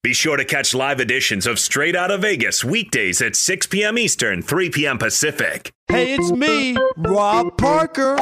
Be 0.03 0.13
sure 0.13 0.36
to 0.36 0.43
catch 0.43 0.75
live 0.75 1.00
editions 1.00 1.48
of 1.48 1.57
Straight 1.57 1.95
Out 1.95 2.12
of 2.12 2.24
Vegas 2.24 2.62
weekdays 2.62 3.22
at 3.22 3.38
6 3.38 3.67
p.m. 3.67 3.98
Eastern, 3.98 4.41
3 4.41 4.69
p.m. 4.69 4.98
Pacific. 4.98 5.72
Hey, 5.88 6.13
it's 6.13 6.29
me, 6.29 6.75
Rob 6.98 7.57
Parker. 7.57 8.17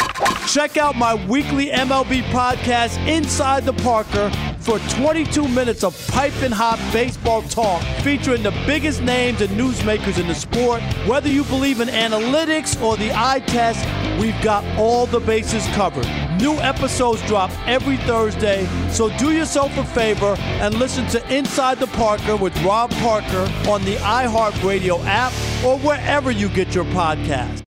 Check 0.47 0.77
out 0.77 0.95
my 0.95 1.15
weekly 1.25 1.69
MLB 1.69 2.21
podcast, 2.25 3.03
Inside 3.07 3.65
the 3.65 3.73
Parker, 3.73 4.29
for 4.61 4.79
22 4.79 5.47
minutes 5.47 5.83
of 5.83 5.97
piping 6.09 6.51
hot 6.51 6.79
baseball 6.93 7.41
talk 7.43 7.81
featuring 8.03 8.43
the 8.43 8.51
biggest 8.65 9.01
names 9.01 9.41
and 9.41 9.49
newsmakers 9.59 10.19
in 10.19 10.27
the 10.27 10.35
sport. 10.35 10.81
Whether 11.07 11.29
you 11.29 11.43
believe 11.45 11.81
in 11.81 11.87
analytics 11.87 12.79
or 12.81 12.95
the 12.97 13.11
eye 13.11 13.39
test, 13.47 13.83
we've 14.21 14.39
got 14.43 14.63
all 14.77 15.05
the 15.07 15.19
bases 15.19 15.65
covered. 15.69 16.05
New 16.39 16.53
episodes 16.59 17.21
drop 17.27 17.51
every 17.67 17.97
Thursday, 17.97 18.67
so 18.89 19.15
do 19.17 19.31
yourself 19.31 19.75
a 19.77 19.83
favor 19.83 20.35
and 20.39 20.75
listen 20.75 21.07
to 21.07 21.35
Inside 21.35 21.79
the 21.79 21.87
Parker 21.87 22.35
with 22.35 22.55
Rob 22.63 22.91
Parker 22.91 23.51
on 23.69 23.83
the 23.83 23.95
iHeartRadio 23.97 25.03
app 25.05 25.33
or 25.65 25.79
wherever 25.79 26.31
you 26.31 26.49
get 26.49 26.75
your 26.75 26.85
podcast. 26.85 27.63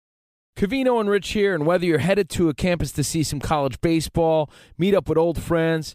Covino 0.59 0.99
and 0.99 1.09
Rich 1.09 1.29
here, 1.31 1.55
and 1.55 1.65
whether 1.65 1.87
you're 1.87 1.99
headed 1.99 2.29
to 2.31 2.49
a 2.49 2.55
campus 2.55 2.91
to 2.93 3.05
see 3.05 3.23
some 3.23 3.39
college 3.39 3.81
baseball, 3.81 4.51
meet 4.77 4.93
up 4.93 5.09
with 5.09 5.17
old 5.17 5.41
friends, 5.41 5.95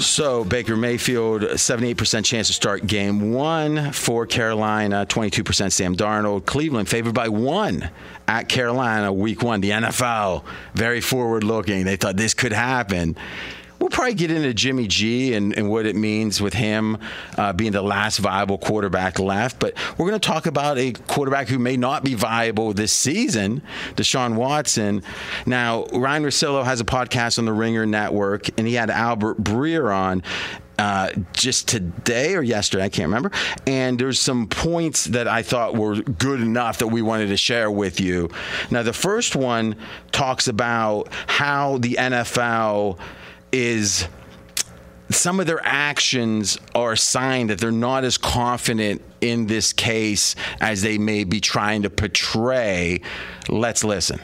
So 0.00 0.44
Baker 0.44 0.76
Mayfield, 0.76 1.42
78% 1.42 2.24
chance 2.24 2.46
to 2.46 2.52
start 2.52 2.86
game 2.86 3.32
one 3.32 3.92
for 3.92 4.26
Carolina, 4.26 5.04
22% 5.08 5.72
Sam 5.72 5.96
Darnold. 5.96 6.46
Cleveland 6.46 6.88
favored 6.88 7.14
by 7.14 7.28
one 7.28 7.90
at 8.28 8.48
Carolina 8.48 9.12
week 9.12 9.42
one. 9.42 9.60
The 9.60 9.70
NFL, 9.70 10.44
very 10.74 11.00
forward 11.00 11.42
looking. 11.42 11.84
They 11.84 11.96
thought 11.96 12.16
this 12.16 12.32
could 12.32 12.52
happen. 12.52 13.16
We'll 13.78 13.90
probably 13.90 14.14
get 14.14 14.30
into 14.30 14.52
Jimmy 14.54 14.88
G 14.88 15.34
and, 15.34 15.56
and 15.56 15.70
what 15.70 15.86
it 15.86 15.94
means 15.94 16.40
with 16.40 16.54
him 16.54 16.98
uh, 17.36 17.52
being 17.52 17.72
the 17.72 17.82
last 17.82 18.18
viable 18.18 18.58
quarterback 18.58 19.18
left. 19.18 19.60
But 19.60 19.74
we're 19.96 20.08
going 20.08 20.20
to 20.20 20.26
talk 20.26 20.46
about 20.46 20.78
a 20.78 20.92
quarterback 20.92 21.48
who 21.48 21.58
may 21.58 21.76
not 21.76 22.04
be 22.04 22.14
viable 22.14 22.72
this 22.72 22.92
season, 22.92 23.62
Deshaun 23.94 24.34
Watson. 24.34 25.02
Now, 25.46 25.84
Ryen 25.92 26.24
Russillo 26.24 26.64
has 26.64 26.80
a 26.80 26.84
podcast 26.84 27.38
on 27.38 27.44
the 27.44 27.52
Ringer 27.52 27.86
Network, 27.86 28.48
and 28.58 28.66
he 28.66 28.74
had 28.74 28.90
Albert 28.90 29.42
Breer 29.42 29.94
on. 29.94 30.22
Uh, 30.78 31.10
just 31.32 31.66
today 31.66 32.36
or 32.36 32.42
yesterday, 32.42 32.84
I 32.84 32.88
can't 32.88 33.08
remember. 33.08 33.32
And 33.66 33.98
there's 33.98 34.20
some 34.20 34.46
points 34.46 35.06
that 35.06 35.26
I 35.26 35.42
thought 35.42 35.74
were 35.74 35.96
good 35.96 36.40
enough 36.40 36.78
that 36.78 36.86
we 36.86 37.02
wanted 37.02 37.28
to 37.28 37.36
share 37.36 37.68
with 37.68 38.00
you. 38.00 38.30
Now, 38.70 38.84
the 38.84 38.92
first 38.92 39.34
one 39.34 39.74
talks 40.12 40.46
about 40.46 41.08
how 41.26 41.78
the 41.78 41.96
NFL 41.98 42.96
is 43.52 44.08
some 45.10 45.40
of 45.40 45.46
their 45.46 45.60
actions 45.64 46.58
are 46.74 46.92
a 46.92 46.96
sign 46.98 47.46
that 47.46 47.58
they're 47.58 47.72
not 47.72 48.04
as 48.04 48.18
confident 48.18 49.02
in 49.20 49.46
this 49.46 49.72
case 49.72 50.34
as 50.60 50.82
they 50.82 50.98
may 50.98 51.24
be 51.24 51.40
trying 51.40 51.82
to 51.82 51.90
portray. 51.90 53.00
Let's 53.48 53.84
listen 53.84 54.20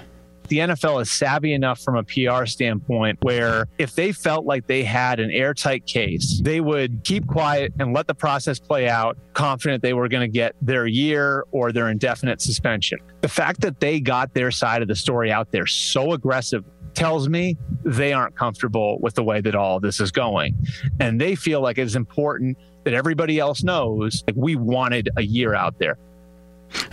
the 0.54 0.60
NFL 0.60 1.02
is 1.02 1.10
savvy 1.10 1.52
enough 1.52 1.80
from 1.80 1.96
a 1.96 2.04
PR 2.04 2.46
standpoint 2.46 3.18
where 3.22 3.66
if 3.78 3.96
they 3.96 4.12
felt 4.12 4.46
like 4.46 4.68
they 4.68 4.84
had 4.84 5.18
an 5.18 5.28
airtight 5.32 5.84
case, 5.84 6.40
they 6.44 6.60
would 6.60 7.02
keep 7.02 7.26
quiet 7.26 7.72
and 7.80 7.92
let 7.92 8.06
the 8.06 8.14
process 8.14 8.60
play 8.60 8.88
out, 8.88 9.18
confident 9.32 9.82
they 9.82 9.94
were 9.94 10.08
going 10.08 10.20
to 10.20 10.32
get 10.32 10.54
their 10.62 10.86
year 10.86 11.44
or 11.50 11.72
their 11.72 11.88
indefinite 11.88 12.40
suspension. 12.40 13.00
The 13.22 13.28
fact 13.28 13.62
that 13.62 13.80
they 13.80 13.98
got 13.98 14.32
their 14.32 14.52
side 14.52 14.80
of 14.80 14.86
the 14.86 14.94
story 14.94 15.32
out 15.32 15.50
there 15.50 15.66
so 15.66 16.12
aggressive 16.12 16.64
tells 16.94 17.28
me 17.28 17.56
they 17.84 18.12
aren't 18.12 18.36
comfortable 18.36 18.98
with 19.00 19.14
the 19.14 19.24
way 19.24 19.40
that 19.40 19.56
all 19.56 19.80
this 19.80 19.98
is 19.98 20.12
going. 20.12 20.54
And 21.00 21.20
they 21.20 21.34
feel 21.34 21.62
like 21.62 21.78
it's 21.78 21.96
important 21.96 22.56
that 22.84 22.94
everybody 22.94 23.40
else 23.40 23.64
knows 23.64 24.22
like 24.28 24.36
we 24.36 24.54
wanted 24.54 25.08
a 25.16 25.22
year 25.22 25.52
out 25.52 25.80
there. 25.80 25.98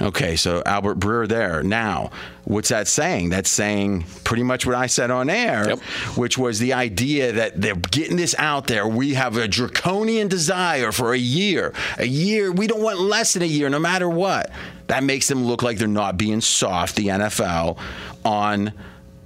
Okay, 0.02 0.36
so 0.36 0.62
Albert 0.66 1.00
Breer 1.00 1.28
there. 1.28 1.64
Now, 1.64 2.12
what's 2.44 2.70
that 2.70 2.88
saying? 2.88 3.30
That's 3.30 3.50
saying 3.50 4.06
pretty 4.24 4.44
much 4.44 4.66
what 4.66 4.76
I 4.76 4.88
said 4.88 5.12
on 5.12 5.30
air, 5.30 5.70
yep. 5.70 5.80
which 6.16 6.38
was 6.38 6.60
the 6.60 6.74
idea 6.74 7.32
that 7.34 7.60
they're 7.60 7.76
getting 7.76 8.18
this 8.18 8.36
out 8.38 8.68
there. 8.68 8.88
We 8.88 9.14
have 9.14 9.38
a 9.38 9.48
draconian 9.48 10.28
desire 10.28 10.92
for 10.92 11.14
a 11.14 11.18
year. 11.18 11.74
A 11.98 12.06
year, 12.06 12.52
we 12.52 12.68
don't 12.68 12.82
want 12.82 13.00
less 13.00 13.34
than 13.34 13.44
a 13.44 13.48
year, 13.48 13.70
no 13.70 13.80
matter 13.80 14.10
what. 14.10 14.52
That 14.88 15.04
makes 15.04 15.28
them 15.28 15.46
look 15.46 15.64
like 15.64 15.78
they're 15.78 15.88
not 15.88 16.18
being 16.18 16.42
soft, 16.42 16.96
the 16.96 17.08
NFL, 17.08 17.78
on 18.26 18.74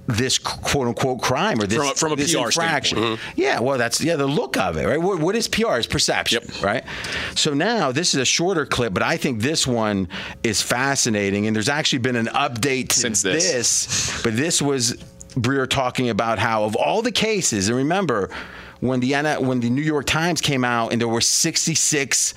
this 0.06 0.38
quote 0.38 0.88
unquote 0.88 1.20
crime 1.20 1.60
or 1.60 1.66
this 1.66 1.78
from, 1.78 1.94
from 1.94 2.12
a 2.12 2.16
this 2.16 2.34
PR 2.34 2.46
infraction. 2.46 2.98
Mm-hmm. 2.98 3.30
Yeah, 3.40 3.60
well, 3.60 3.78
that's 3.78 4.00
yeah 4.00 4.16
the 4.16 4.26
look 4.26 4.56
of 4.56 4.76
it, 4.76 4.86
right? 4.86 5.00
what, 5.00 5.18
what 5.18 5.34
is 5.34 5.48
PR? 5.48 5.76
Is 5.76 5.86
perception, 5.86 6.44
yep. 6.44 6.62
right? 6.62 6.84
So 7.34 7.54
now 7.54 7.92
this 7.92 8.14
is 8.14 8.20
a 8.20 8.24
shorter 8.24 8.66
clip, 8.66 8.94
but 8.94 9.02
I 9.02 9.16
think 9.16 9.40
this 9.40 9.66
one 9.66 10.08
is 10.42 10.62
fascinating, 10.62 11.46
and 11.46 11.54
there's 11.54 11.68
actually 11.68 12.00
been 12.00 12.16
an 12.16 12.26
update 12.26 12.92
since 12.92 13.22
this. 13.22 13.52
this 13.52 14.22
but 14.22 14.36
this 14.36 14.62
was 14.62 14.94
Breer 15.34 15.68
talking 15.68 16.08
about 16.08 16.38
how 16.38 16.64
of 16.64 16.76
all 16.76 17.02
the 17.02 17.12
cases, 17.12 17.68
and 17.68 17.76
remember 17.76 18.30
when 18.80 19.00
the 19.00 19.14
when 19.40 19.60
the 19.60 19.70
New 19.70 19.82
York 19.82 20.06
Times 20.06 20.40
came 20.40 20.64
out 20.64 20.92
and 20.92 21.00
there 21.00 21.08
were 21.08 21.20
66 21.20 22.34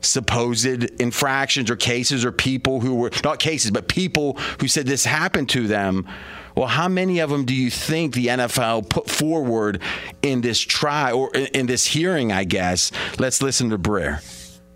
supposed 0.00 0.66
infractions 1.00 1.70
or 1.70 1.76
cases 1.76 2.24
or 2.24 2.32
people 2.32 2.80
who 2.80 2.96
were 2.96 3.10
not 3.22 3.38
cases 3.38 3.70
but 3.70 3.86
people 3.86 4.34
who 4.60 4.66
said 4.66 4.84
this 4.84 5.04
happened 5.04 5.48
to 5.48 5.68
them 5.68 6.08
well, 6.56 6.68
how 6.68 6.88
many 6.88 7.18
of 7.20 7.30
them 7.30 7.44
do 7.44 7.54
you 7.54 7.70
think 7.70 8.14
the 8.14 8.26
NFL 8.26 8.88
put 8.88 9.08
forward 9.08 9.80
in 10.22 10.40
this 10.40 10.60
trial 10.60 11.18
or 11.18 11.34
in 11.34 11.66
this 11.66 11.86
hearing? 11.86 12.32
I 12.32 12.44
guess. 12.44 12.92
Let's 13.18 13.42
listen 13.42 13.70
to 13.70 13.78
Breer. 13.78 14.20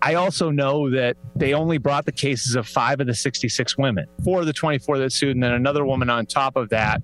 I 0.01 0.13
also 0.13 0.51
know 0.51 0.89
that 0.91 1.17
they 1.35 1.53
only 1.53 1.77
brought 1.79 2.05
the 2.05 2.11
cases 2.11 2.55
of 2.55 2.67
five 2.67 2.99
of 2.99 3.07
the 3.07 3.15
66 3.15 3.77
women, 3.77 4.05
four 4.23 4.41
of 4.41 4.45
the 4.45 4.53
24 4.53 4.99
that 4.99 5.11
sued, 5.11 5.35
and 5.35 5.43
then 5.43 5.53
another 5.53 5.85
woman 5.85 6.09
on 6.09 6.25
top 6.25 6.55
of 6.55 6.69
that. 6.69 7.01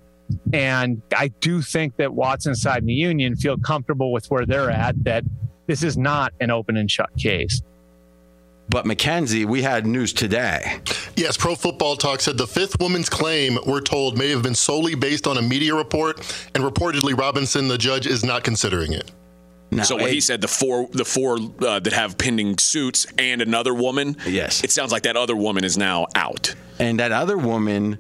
And 0.54 1.02
I 1.16 1.30
do 1.40 1.62
think 1.62 1.96
that 1.98 2.14
Watson's 2.14 2.62
side 2.62 2.80
and 2.80 2.90
the 2.90 2.94
union 2.94 3.36
feel 3.36 3.58
comfortable 3.58 4.12
with 4.12 4.30
where 4.30 4.46
they're 4.46 4.70
at, 4.70 5.04
that 5.04 5.24
this 5.68 5.84
is 5.84 5.98
not 5.98 6.34
an 6.40 6.52
open 6.52 6.78
and 6.78 6.90
shut 6.90 7.10
case. 7.18 7.62
But 8.74 8.88
Mackenzie, 8.88 9.46
we 9.46 9.62
had 9.62 9.86
news 9.86 10.14
today. 10.14 10.80
Yes, 11.16 11.38
Pro 11.38 11.54
Football 11.54 11.96
Talk 11.96 12.22
said 12.22 12.40
the 12.40 12.48
fifth 12.48 12.80
woman's 12.80 13.08
claim, 13.08 13.60
we're 13.68 13.82
told, 13.82 14.18
may 14.18 14.32
have 14.32 14.42
been 14.42 14.56
solely 14.56 14.96
based 14.96 15.28
on 15.28 15.38
a 15.38 15.44
media 15.44 15.76
report, 15.76 16.18
and 16.56 16.64
reportedly 16.64 17.16
Robinson, 17.16 17.68
the 17.68 17.78
judge, 17.78 18.08
is 18.08 18.26
not 18.26 18.44
considering 18.44 18.92
it. 18.94 19.12
No, 19.70 19.84
so 19.84 19.96
what 19.98 20.10
he 20.10 20.20
said, 20.20 20.42
the 20.42 20.48
four, 20.48 20.90
the 20.92 21.06
four 21.06 21.38
uh, 21.62 21.82
that 21.82 21.94
have 21.94 22.18
pending 22.18 22.58
suits 22.58 23.06
and 23.20 23.44
another 23.44 23.76
woman. 23.76 24.18
Yes, 24.26 24.64
it 24.64 24.72
sounds 24.72 24.92
like 24.92 25.04
that 25.04 25.18
other 25.18 25.36
woman 25.36 25.64
is 25.64 25.78
now 25.78 26.08
out, 26.16 26.56
and 26.80 27.00
that 27.00 27.12
other 27.12 27.38
woman 27.38 28.00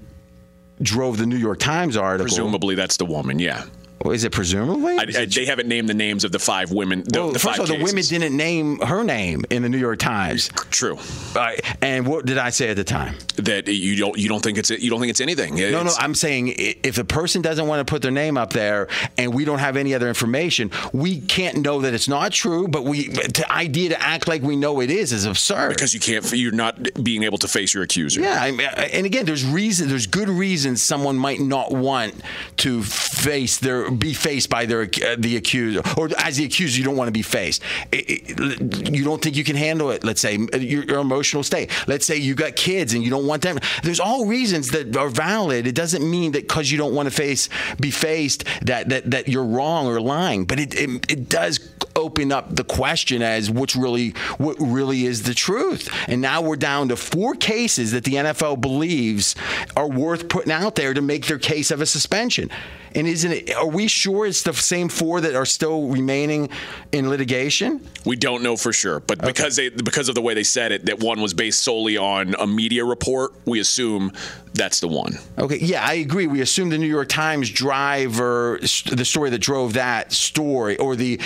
drove 0.81 1.17
the 1.17 1.27
New 1.27 1.37
York 1.37 1.59
Times 1.59 1.95
article. 1.95 2.25
Presumably, 2.25 2.73
that's 2.73 2.97
the 2.97 3.05
woman. 3.05 3.37
Yeah. 3.37 3.65
Is 4.11 4.23
it 4.23 4.31
presumably? 4.31 4.97
I, 4.97 5.05
I, 5.21 5.25
they 5.25 5.45
haven't 5.45 5.67
named 5.67 5.89
the 5.89 5.93
names 5.93 6.23
of 6.23 6.31
the 6.31 6.39
five 6.39 6.71
women. 6.71 7.03
The, 7.03 7.19
well, 7.19 7.31
the 7.31 7.39
first 7.39 7.59
of 7.59 7.69
all, 7.69 7.77
the 7.77 7.83
women 7.83 8.03
didn't 8.03 8.35
name 8.35 8.79
her 8.79 9.03
name 9.03 9.45
in 9.49 9.61
the 9.61 9.69
New 9.69 9.77
York 9.77 9.99
Times. 9.99 10.49
True. 10.69 10.97
Uh, 11.35 11.53
and 11.81 12.05
what 12.05 12.25
did 12.25 12.37
I 12.37 12.49
say 12.49 12.69
at 12.69 12.75
the 12.75 12.83
time? 12.83 13.15
That 13.37 13.67
you 13.67 13.95
don't 13.95 14.17
you 14.17 14.27
don't 14.29 14.43
think 14.43 14.57
it's 14.57 14.69
you 14.69 14.89
don't 14.89 14.99
think 14.99 15.09
it's 15.09 15.21
anything. 15.21 15.57
It's, 15.57 15.71
no, 15.71 15.83
no. 15.83 15.91
I'm 15.97 16.15
saying 16.15 16.53
if 16.57 16.97
a 16.97 17.03
person 17.03 17.41
doesn't 17.41 17.67
want 17.67 17.85
to 17.85 17.91
put 17.91 18.01
their 18.01 18.11
name 18.11 18.37
up 18.37 18.53
there, 18.53 18.87
and 19.17 19.33
we 19.33 19.45
don't 19.45 19.59
have 19.59 19.77
any 19.77 19.93
other 19.93 20.07
information, 20.07 20.71
we 20.91 21.21
can't 21.21 21.57
know 21.57 21.81
that 21.81 21.93
it's 21.93 22.07
not 22.07 22.31
true. 22.31 22.67
But 22.67 22.83
we 22.83 23.07
the 23.07 23.45
idea 23.51 23.89
to 23.89 24.01
act 24.01 24.27
like 24.27 24.41
we 24.41 24.55
know 24.55 24.81
it 24.81 24.91
is 24.91 25.13
is 25.13 25.25
absurd 25.25 25.69
because 25.69 25.93
you 25.93 25.99
can't. 25.99 26.29
You're 26.33 26.51
not 26.51 27.03
being 27.03 27.23
able 27.23 27.37
to 27.39 27.47
face 27.47 27.73
your 27.73 27.83
accuser. 27.83 28.21
Yeah, 28.21 28.37
I 28.41 28.51
mean, 28.51 28.67
and 28.67 29.05
again, 29.05 29.25
there's 29.25 29.45
reason. 29.45 29.89
There's 29.89 30.07
good 30.07 30.29
reasons 30.29 30.81
someone 30.81 31.17
might 31.17 31.39
not 31.39 31.71
want 31.71 32.15
to 32.57 32.83
face 32.83 33.57
their 33.57 33.89
be 33.97 34.13
faced 34.13 34.49
by 34.49 34.65
their 34.65 34.81
uh, 34.81 35.15
the 35.17 35.37
accused, 35.37 35.85
or 35.97 36.09
as 36.17 36.37
the 36.37 36.45
accused, 36.45 36.75
you 36.77 36.83
don't 36.83 36.95
want 36.95 37.07
to 37.07 37.11
be 37.11 37.21
faced. 37.21 37.61
It, 37.91 38.39
it, 38.39 38.93
you 38.93 39.03
don't 39.03 39.21
think 39.21 39.35
you 39.35 39.43
can 39.43 39.55
handle 39.55 39.91
it. 39.91 40.03
Let's 40.03 40.21
say 40.21 40.37
your, 40.37 40.83
your, 40.83 40.99
emotional 40.99 41.43
state. 41.43 41.71
Let's 41.87 42.05
say 42.05 42.17
you 42.17 42.35
got 42.35 42.55
kids 42.55 42.93
and 42.93 43.03
you 43.03 43.09
don't 43.09 43.27
want 43.27 43.41
them. 43.41 43.59
There's 43.83 43.99
all 43.99 44.25
reasons 44.25 44.71
that 44.71 44.95
are 44.95 45.09
valid. 45.09 45.67
It 45.67 45.75
doesn't 45.75 46.09
mean 46.09 46.31
that 46.33 46.43
because 46.43 46.71
you 46.71 46.77
don't 46.77 46.93
want 46.93 47.07
to 47.07 47.15
face 47.15 47.49
be 47.79 47.91
faced 47.91 48.45
that 48.61 48.89
that 48.89 49.11
that 49.11 49.27
you're 49.27 49.45
wrong 49.45 49.87
or 49.87 49.99
lying. 49.99 50.45
But 50.45 50.59
it 50.59 50.73
it, 50.75 51.11
it 51.11 51.29
does 51.29 51.73
open 51.95 52.31
up 52.31 52.55
the 52.55 52.63
question 52.63 53.21
as 53.21 53.49
what's 53.49 53.75
really 53.75 54.11
what 54.37 54.55
really 54.59 55.05
is 55.05 55.23
the 55.23 55.33
truth. 55.33 55.89
And 56.07 56.21
now 56.21 56.41
we're 56.41 56.55
down 56.55 56.89
to 56.89 56.95
four 56.95 57.35
cases 57.35 57.91
that 57.91 58.03
the 58.03 58.13
NFL 58.13 58.61
believes 58.61 59.35
are 59.75 59.87
worth 59.87 60.29
putting 60.29 60.51
out 60.51 60.75
there 60.75 60.93
to 60.93 61.01
make 61.01 61.27
their 61.27 61.39
case 61.39 61.71
of 61.71 61.81
a 61.81 61.85
suspension. 61.85 62.49
And 62.95 63.07
isn't 63.07 63.31
it? 63.31 63.55
Are 63.55 63.67
we 63.67 63.87
sure 63.87 64.25
it's 64.25 64.43
the 64.43 64.53
same 64.53 64.89
four 64.89 65.21
that 65.21 65.35
are 65.35 65.45
still 65.45 65.87
remaining 65.87 66.49
in 66.91 67.09
litigation? 67.09 67.87
We 68.05 68.15
don't 68.15 68.43
know 68.43 68.55
for 68.55 68.71
sure, 68.71 68.99
but 68.99 69.19
okay. 69.19 69.27
because 69.27 69.55
they 69.55 69.69
because 69.69 70.09
of 70.09 70.15
the 70.15 70.21
way 70.21 70.33
they 70.33 70.43
said 70.43 70.71
it, 70.71 70.85
that 70.85 70.99
one 70.99 71.21
was 71.21 71.33
based 71.33 71.61
solely 71.61 71.97
on 71.97 72.35
a 72.39 72.45
media 72.45 72.85
report, 72.85 73.33
we 73.45 73.59
assume 73.59 74.11
that's 74.53 74.79
the 74.79 74.87
one. 74.87 75.17
Okay, 75.39 75.57
yeah, 75.57 75.83
I 75.85 75.93
agree. 75.93 76.27
We 76.27 76.41
assume 76.41 76.69
the 76.69 76.77
New 76.77 76.87
York 76.87 77.09
Times 77.09 77.49
driver, 77.49 78.59
the 78.61 79.05
story 79.05 79.31
that 79.31 79.39
drove 79.39 79.73
that 79.73 80.11
story, 80.11 80.77
or 80.77 80.95
the 80.95 81.19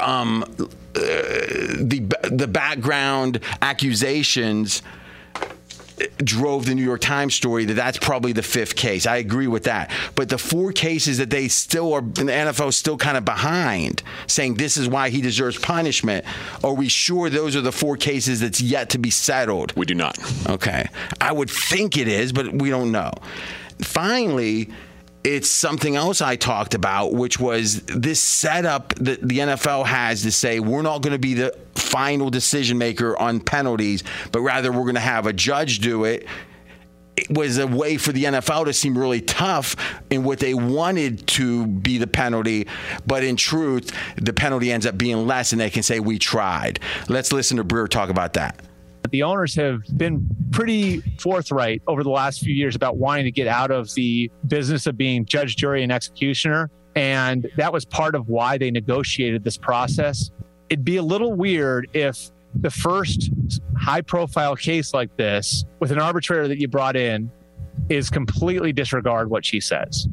um, 0.00 0.42
uh, 0.42 0.68
the 0.96 2.04
the 2.30 2.48
background 2.48 3.40
accusations 3.60 4.82
drove 6.18 6.66
the 6.66 6.74
New 6.74 6.84
York 6.84 7.00
Times 7.00 7.34
story 7.34 7.64
that 7.64 7.74
that's 7.74 7.98
probably 7.98 8.32
the 8.32 8.42
fifth 8.42 8.76
case. 8.76 9.06
I 9.06 9.16
agree 9.16 9.46
with 9.46 9.64
that. 9.64 9.90
But 10.14 10.28
the 10.28 10.38
four 10.38 10.72
cases 10.72 11.18
that 11.18 11.30
they 11.30 11.48
still 11.48 11.92
are, 11.92 12.00
the 12.00 12.22
NFL 12.22 12.68
is 12.68 12.76
still 12.76 12.96
kind 12.96 13.16
of 13.16 13.24
behind, 13.24 14.02
saying 14.26 14.54
this 14.54 14.76
is 14.76 14.88
why 14.88 15.10
he 15.10 15.20
deserves 15.20 15.58
punishment. 15.58 16.24
Are 16.62 16.74
we 16.74 16.88
sure 16.88 17.30
those 17.30 17.56
are 17.56 17.60
the 17.60 17.72
four 17.72 17.96
cases 17.96 18.40
that's 18.40 18.60
yet 18.60 18.90
to 18.90 18.98
be 18.98 19.10
settled? 19.10 19.72
We 19.76 19.86
do 19.86 19.94
not. 19.94 20.18
Okay. 20.48 20.88
I 21.20 21.32
would 21.32 21.50
think 21.50 21.96
it 21.96 22.08
is, 22.08 22.32
but 22.32 22.52
we 22.52 22.70
don't 22.70 22.92
know. 22.92 23.12
Finally, 23.80 24.70
it's 25.24 25.48
something 25.48 25.94
else 25.94 26.20
I 26.20 26.36
talked 26.36 26.74
about, 26.74 27.12
which 27.12 27.38
was 27.38 27.82
this 27.82 28.20
setup 28.20 28.94
that 28.96 29.20
the 29.26 29.38
NFL 29.38 29.86
has 29.86 30.22
to 30.22 30.32
say 30.32 30.58
we're 30.58 30.82
not 30.82 31.02
going 31.02 31.12
to 31.12 31.18
be 31.18 31.34
the 31.34 31.56
final 31.74 32.28
decision 32.28 32.78
maker 32.78 33.16
on 33.16 33.40
penalties, 33.40 34.02
but 34.32 34.40
rather 34.40 34.72
we're 34.72 34.82
going 34.82 34.94
to 34.94 35.00
have 35.00 35.26
a 35.26 35.32
judge 35.32 35.78
do 35.78 36.04
it. 36.04 36.26
It 37.16 37.30
was 37.30 37.58
a 37.58 37.66
way 37.66 37.98
for 37.98 38.10
the 38.10 38.24
NFL 38.24 38.64
to 38.64 38.72
seem 38.72 38.96
really 38.96 39.20
tough 39.20 39.76
in 40.10 40.24
what 40.24 40.38
they 40.38 40.54
wanted 40.54 41.26
to 41.28 41.66
be 41.66 41.98
the 41.98 42.06
penalty, 42.06 42.66
but 43.06 43.22
in 43.22 43.36
truth, 43.36 43.94
the 44.16 44.32
penalty 44.32 44.72
ends 44.72 44.86
up 44.86 44.96
being 44.96 45.26
less, 45.26 45.52
and 45.52 45.60
they 45.60 45.70
can 45.70 45.82
say 45.82 46.00
we 46.00 46.18
tried. 46.18 46.80
Let's 47.08 47.30
listen 47.30 47.58
to 47.58 47.64
Breer 47.64 47.86
talk 47.86 48.08
about 48.08 48.32
that. 48.32 48.58
The 49.12 49.22
owners 49.22 49.54
have 49.56 49.82
been 49.96 50.26
pretty 50.52 51.00
forthright 51.18 51.82
over 51.86 52.02
the 52.02 52.10
last 52.10 52.40
few 52.40 52.54
years 52.54 52.74
about 52.74 52.96
wanting 52.96 53.24
to 53.26 53.30
get 53.30 53.46
out 53.46 53.70
of 53.70 53.92
the 53.94 54.30
business 54.46 54.86
of 54.86 54.96
being 54.96 55.26
judge, 55.26 55.56
jury, 55.56 55.82
and 55.82 55.92
executioner. 55.92 56.70
And 56.96 57.46
that 57.56 57.72
was 57.72 57.84
part 57.84 58.14
of 58.14 58.28
why 58.28 58.56
they 58.56 58.70
negotiated 58.70 59.44
this 59.44 59.58
process. 59.58 60.30
It'd 60.70 60.84
be 60.84 60.96
a 60.96 61.02
little 61.02 61.34
weird 61.34 61.90
if 61.92 62.30
the 62.54 62.70
first 62.70 63.30
high 63.78 64.00
profile 64.00 64.56
case 64.56 64.94
like 64.94 65.14
this 65.16 65.64
with 65.78 65.92
an 65.92 65.98
arbitrator 65.98 66.48
that 66.48 66.58
you 66.58 66.68
brought 66.68 66.96
in 66.96 67.30
is 67.90 68.08
completely 68.08 68.72
disregard 68.72 69.28
what 69.28 69.44
she 69.44 69.60
says. 69.60 70.08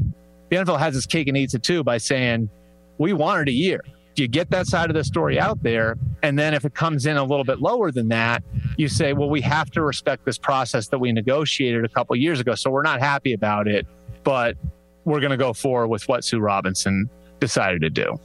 The 0.49 0.57
NFL 0.57 0.79
has 0.79 0.97
its 0.97 1.05
cake 1.05 1.27
and 1.27 1.37
eats 1.37 1.53
it 1.53 1.63
too 1.63 1.83
by 1.83 1.97
saying, 1.99 2.49
we 2.97 3.13
wanted 3.13 3.47
a 3.47 3.53
year. 3.53 3.81
You 4.15 4.27
get 4.27 4.49
that 4.49 4.67
side 4.67 4.89
of 4.89 4.95
the 4.95 5.03
story 5.03 5.39
out 5.39 5.61
there. 5.63 5.97
And 6.23 6.37
then 6.37 6.53
if 6.53 6.65
it 6.65 6.73
comes 6.73 7.05
in 7.05 7.15
a 7.15 7.23
little 7.23 7.45
bit 7.45 7.61
lower 7.61 7.91
than 7.91 8.09
that, 8.09 8.43
you 8.77 8.89
say, 8.89 9.13
well, 9.13 9.29
we 9.29 9.39
have 9.41 9.71
to 9.71 9.81
respect 9.81 10.25
this 10.25 10.37
process 10.37 10.87
that 10.89 10.99
we 10.99 11.11
negotiated 11.13 11.85
a 11.85 11.89
couple 11.89 12.15
years 12.17 12.39
ago. 12.39 12.55
So 12.55 12.69
we're 12.69 12.81
not 12.81 12.99
happy 12.99 13.33
about 13.33 13.67
it, 13.67 13.87
but 14.23 14.57
we're 15.05 15.21
going 15.21 15.31
to 15.31 15.37
go 15.37 15.53
forward 15.53 15.87
with 15.87 16.07
what 16.09 16.25
Sue 16.25 16.39
Robinson 16.39 17.09
decided 17.39 17.81
to 17.81 17.89
do. 17.89 18.19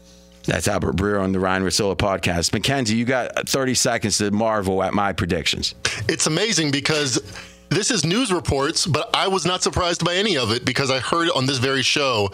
That's 0.45 0.69
Albert 0.69 0.97
Breer 0.97 1.23
on 1.23 1.33
the 1.33 1.41
Ryen 1.41 1.63
Russillo 1.63 1.97
podcast. 1.97 2.53
Mackenzie, 2.53 2.97
you 2.97 3.05
got 3.05 3.49
30 3.49 3.75
seconds 3.75 4.19
to 4.19 4.31
marvel 4.31 4.83
at 4.83 4.93
my 4.93 5.13
predictions. 5.13 5.75
It's 6.09 6.27
amazing 6.27 6.71
because 6.71 7.23
this 7.71 7.91
is 7.91 8.05
news 8.05 8.33
reports, 8.33 8.87
but 8.87 9.09
I 9.15 9.29
was 9.29 9.47
not 9.47 9.63
surprised 9.63 10.05
by 10.05 10.15
any 10.15 10.37
of 10.37 10.51
it 10.51 10.65
because 10.65 10.91
I 10.91 10.99
heard 10.99 11.31
on 11.31 11.47
this 11.47 11.59
very 11.59 11.83
show 11.83 12.31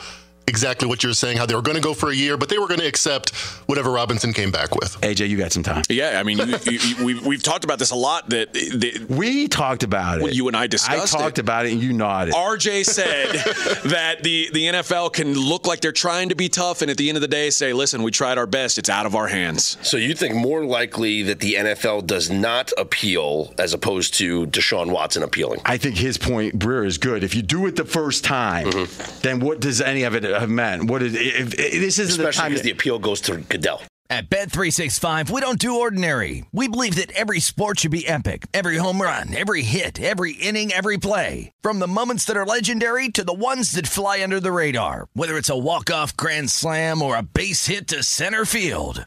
exactly 0.51 0.87
what 0.87 1.03
you're 1.03 1.15
saying, 1.15 1.39
how 1.39 1.47
they 1.47 1.55
were 1.55 1.63
going 1.63 1.77
to 1.77 1.83
go 1.83 1.95
for 1.95 2.11
a 2.11 2.15
year, 2.15 2.37
but 2.37 2.49
they 2.49 2.59
were 2.59 2.67
going 2.67 2.81
to 2.81 2.87
accept 2.87 3.31
whatever 3.67 3.91
Robinson 3.91 4.33
came 4.35 4.51
back 4.51 4.75
with. 4.75 5.01
AJ, 5.01 5.29
you 5.29 5.39
got 5.39 5.53
some 5.53 5.63
time. 5.63 5.83
Yeah, 5.89 6.21
I 6.21 6.23
mean, 6.25 6.39
you, 6.39 6.59
you, 6.67 7.05
we've, 7.05 7.27
we've 7.27 7.43
talked 7.43 7.65
about 7.65 7.79
this 7.79 7.91
a 7.91 7.97
lot. 7.97 8.29
That, 8.31 8.53
that 8.53 9.07
we 9.09 9.49
talked 9.49 9.83
about 9.83 10.19
it. 10.19 10.25
Well, 10.25 10.33
you 10.33 10.49
and 10.49 10.57
I 10.57 10.67
discussed. 10.67 11.15
it. 11.15 11.19
I 11.19 11.23
talked 11.23 11.39
it. 11.39 11.43
about 11.43 11.67
it, 11.67 11.73
and 11.73 11.83
you 11.83 11.93
nodded. 11.93 12.35
RJ 12.35 12.85
said 12.85 13.33
that 13.91 14.23
the 14.23 14.51
the 14.53 14.67
NFL 14.67 15.13
can 15.13 15.35
look 15.35 15.67
like 15.67 15.81
they're 15.81 15.93
trying 15.93 16.29
to 16.29 16.35
be 16.35 16.49
tough, 16.49 16.83
and 16.83 16.91
at 16.91 16.97
the 16.97 17.09
end 17.09 17.17
of 17.17 17.23
the 17.23 17.29
day, 17.29 17.51
say, 17.51 17.73
"Listen, 17.73 18.03
we 18.03 18.11
tried 18.11 18.37
our 18.37 18.47
best. 18.47 18.77
It's 18.77 18.91
out 18.91 19.07
of 19.07 19.15
our 19.15 19.29
hands." 19.29 19.79
So 19.83 19.97
you 19.97 20.15
think 20.15 20.35
more 20.35 20.65
likely 20.65 21.23
that 21.23 21.41
the 21.41 21.55
NFL 21.55 22.07
does 22.07 22.29
not 22.29 22.73
appeal 22.77 23.55
as 23.59 23.73
opposed 23.73 24.15
to 24.15 24.47
Deshaun 24.47 24.91
Watson 24.91 25.23
appealing? 25.23 25.61
I 25.65 25.77
think 25.77 25.97
his 25.97 26.19
point, 26.19 26.59
Breer, 26.59 26.85
is 26.87 26.99
good. 26.99 27.23
If 27.23 27.35
you 27.35 27.43
do 27.43 27.67
it 27.67 27.77
the 27.77 27.85
first 27.85 28.25
time, 28.25 28.67
mm-hmm. 28.67 29.21
then 29.23 29.41
what 29.41 29.61
does 29.61 29.81
any 29.81 30.03
of 30.03 30.15
it 30.15 30.25
have 30.41 30.51
meant? 30.51 30.91
What 30.91 31.03
is 31.03 31.15
if, 31.15 31.55
if, 31.55 31.57
this 31.57 31.99
isn't 31.99 32.21
Especially 32.21 32.25
the 32.25 32.33
time 32.33 32.51
because 32.51 32.63
the 32.63 32.71
appeal 32.73 32.99
goes 32.99 33.21
to 33.23 33.37
Goodell. 33.37 33.83
At 34.11 34.29
Bet365, 34.29 35.31
we 35.31 35.41
don't 35.41 35.61
do 35.61 35.79
ordinary. 35.79 36.45
We 36.51 36.67
believe 36.67 36.97
that 36.97 37.13
every 37.13 37.39
sport 37.39 37.79
should 37.79 37.93
be 37.93 38.09
epic. 38.09 38.49
Every 38.53 38.77
home 38.77 39.01
run, 39.01 39.33
every 39.33 39.63
hit, 39.63 40.01
every 40.01 40.33
inning, 40.33 40.73
every 40.73 40.99
play. 40.99 41.53
From 41.63 41.79
the 41.79 41.87
moments 41.87 42.25
that 42.25 42.37
are 42.37 42.45
legendary 42.45 43.09
to 43.11 43.23
the 43.23 43.33
ones 43.33 43.71
that 43.73 43.87
fly 43.87 44.21
under 44.21 44.41
the 44.41 44.51
radar. 44.51 45.07
Whether 45.13 45.37
it's 45.37 45.49
a 45.49 45.57
walk-off 45.57 46.17
grand 46.17 46.51
slam 46.51 47.03
or 47.03 47.17
a 47.17 47.23
base 47.23 47.67
hit 47.67 47.87
to 47.89 48.03
center 48.03 48.45
field. 48.45 49.07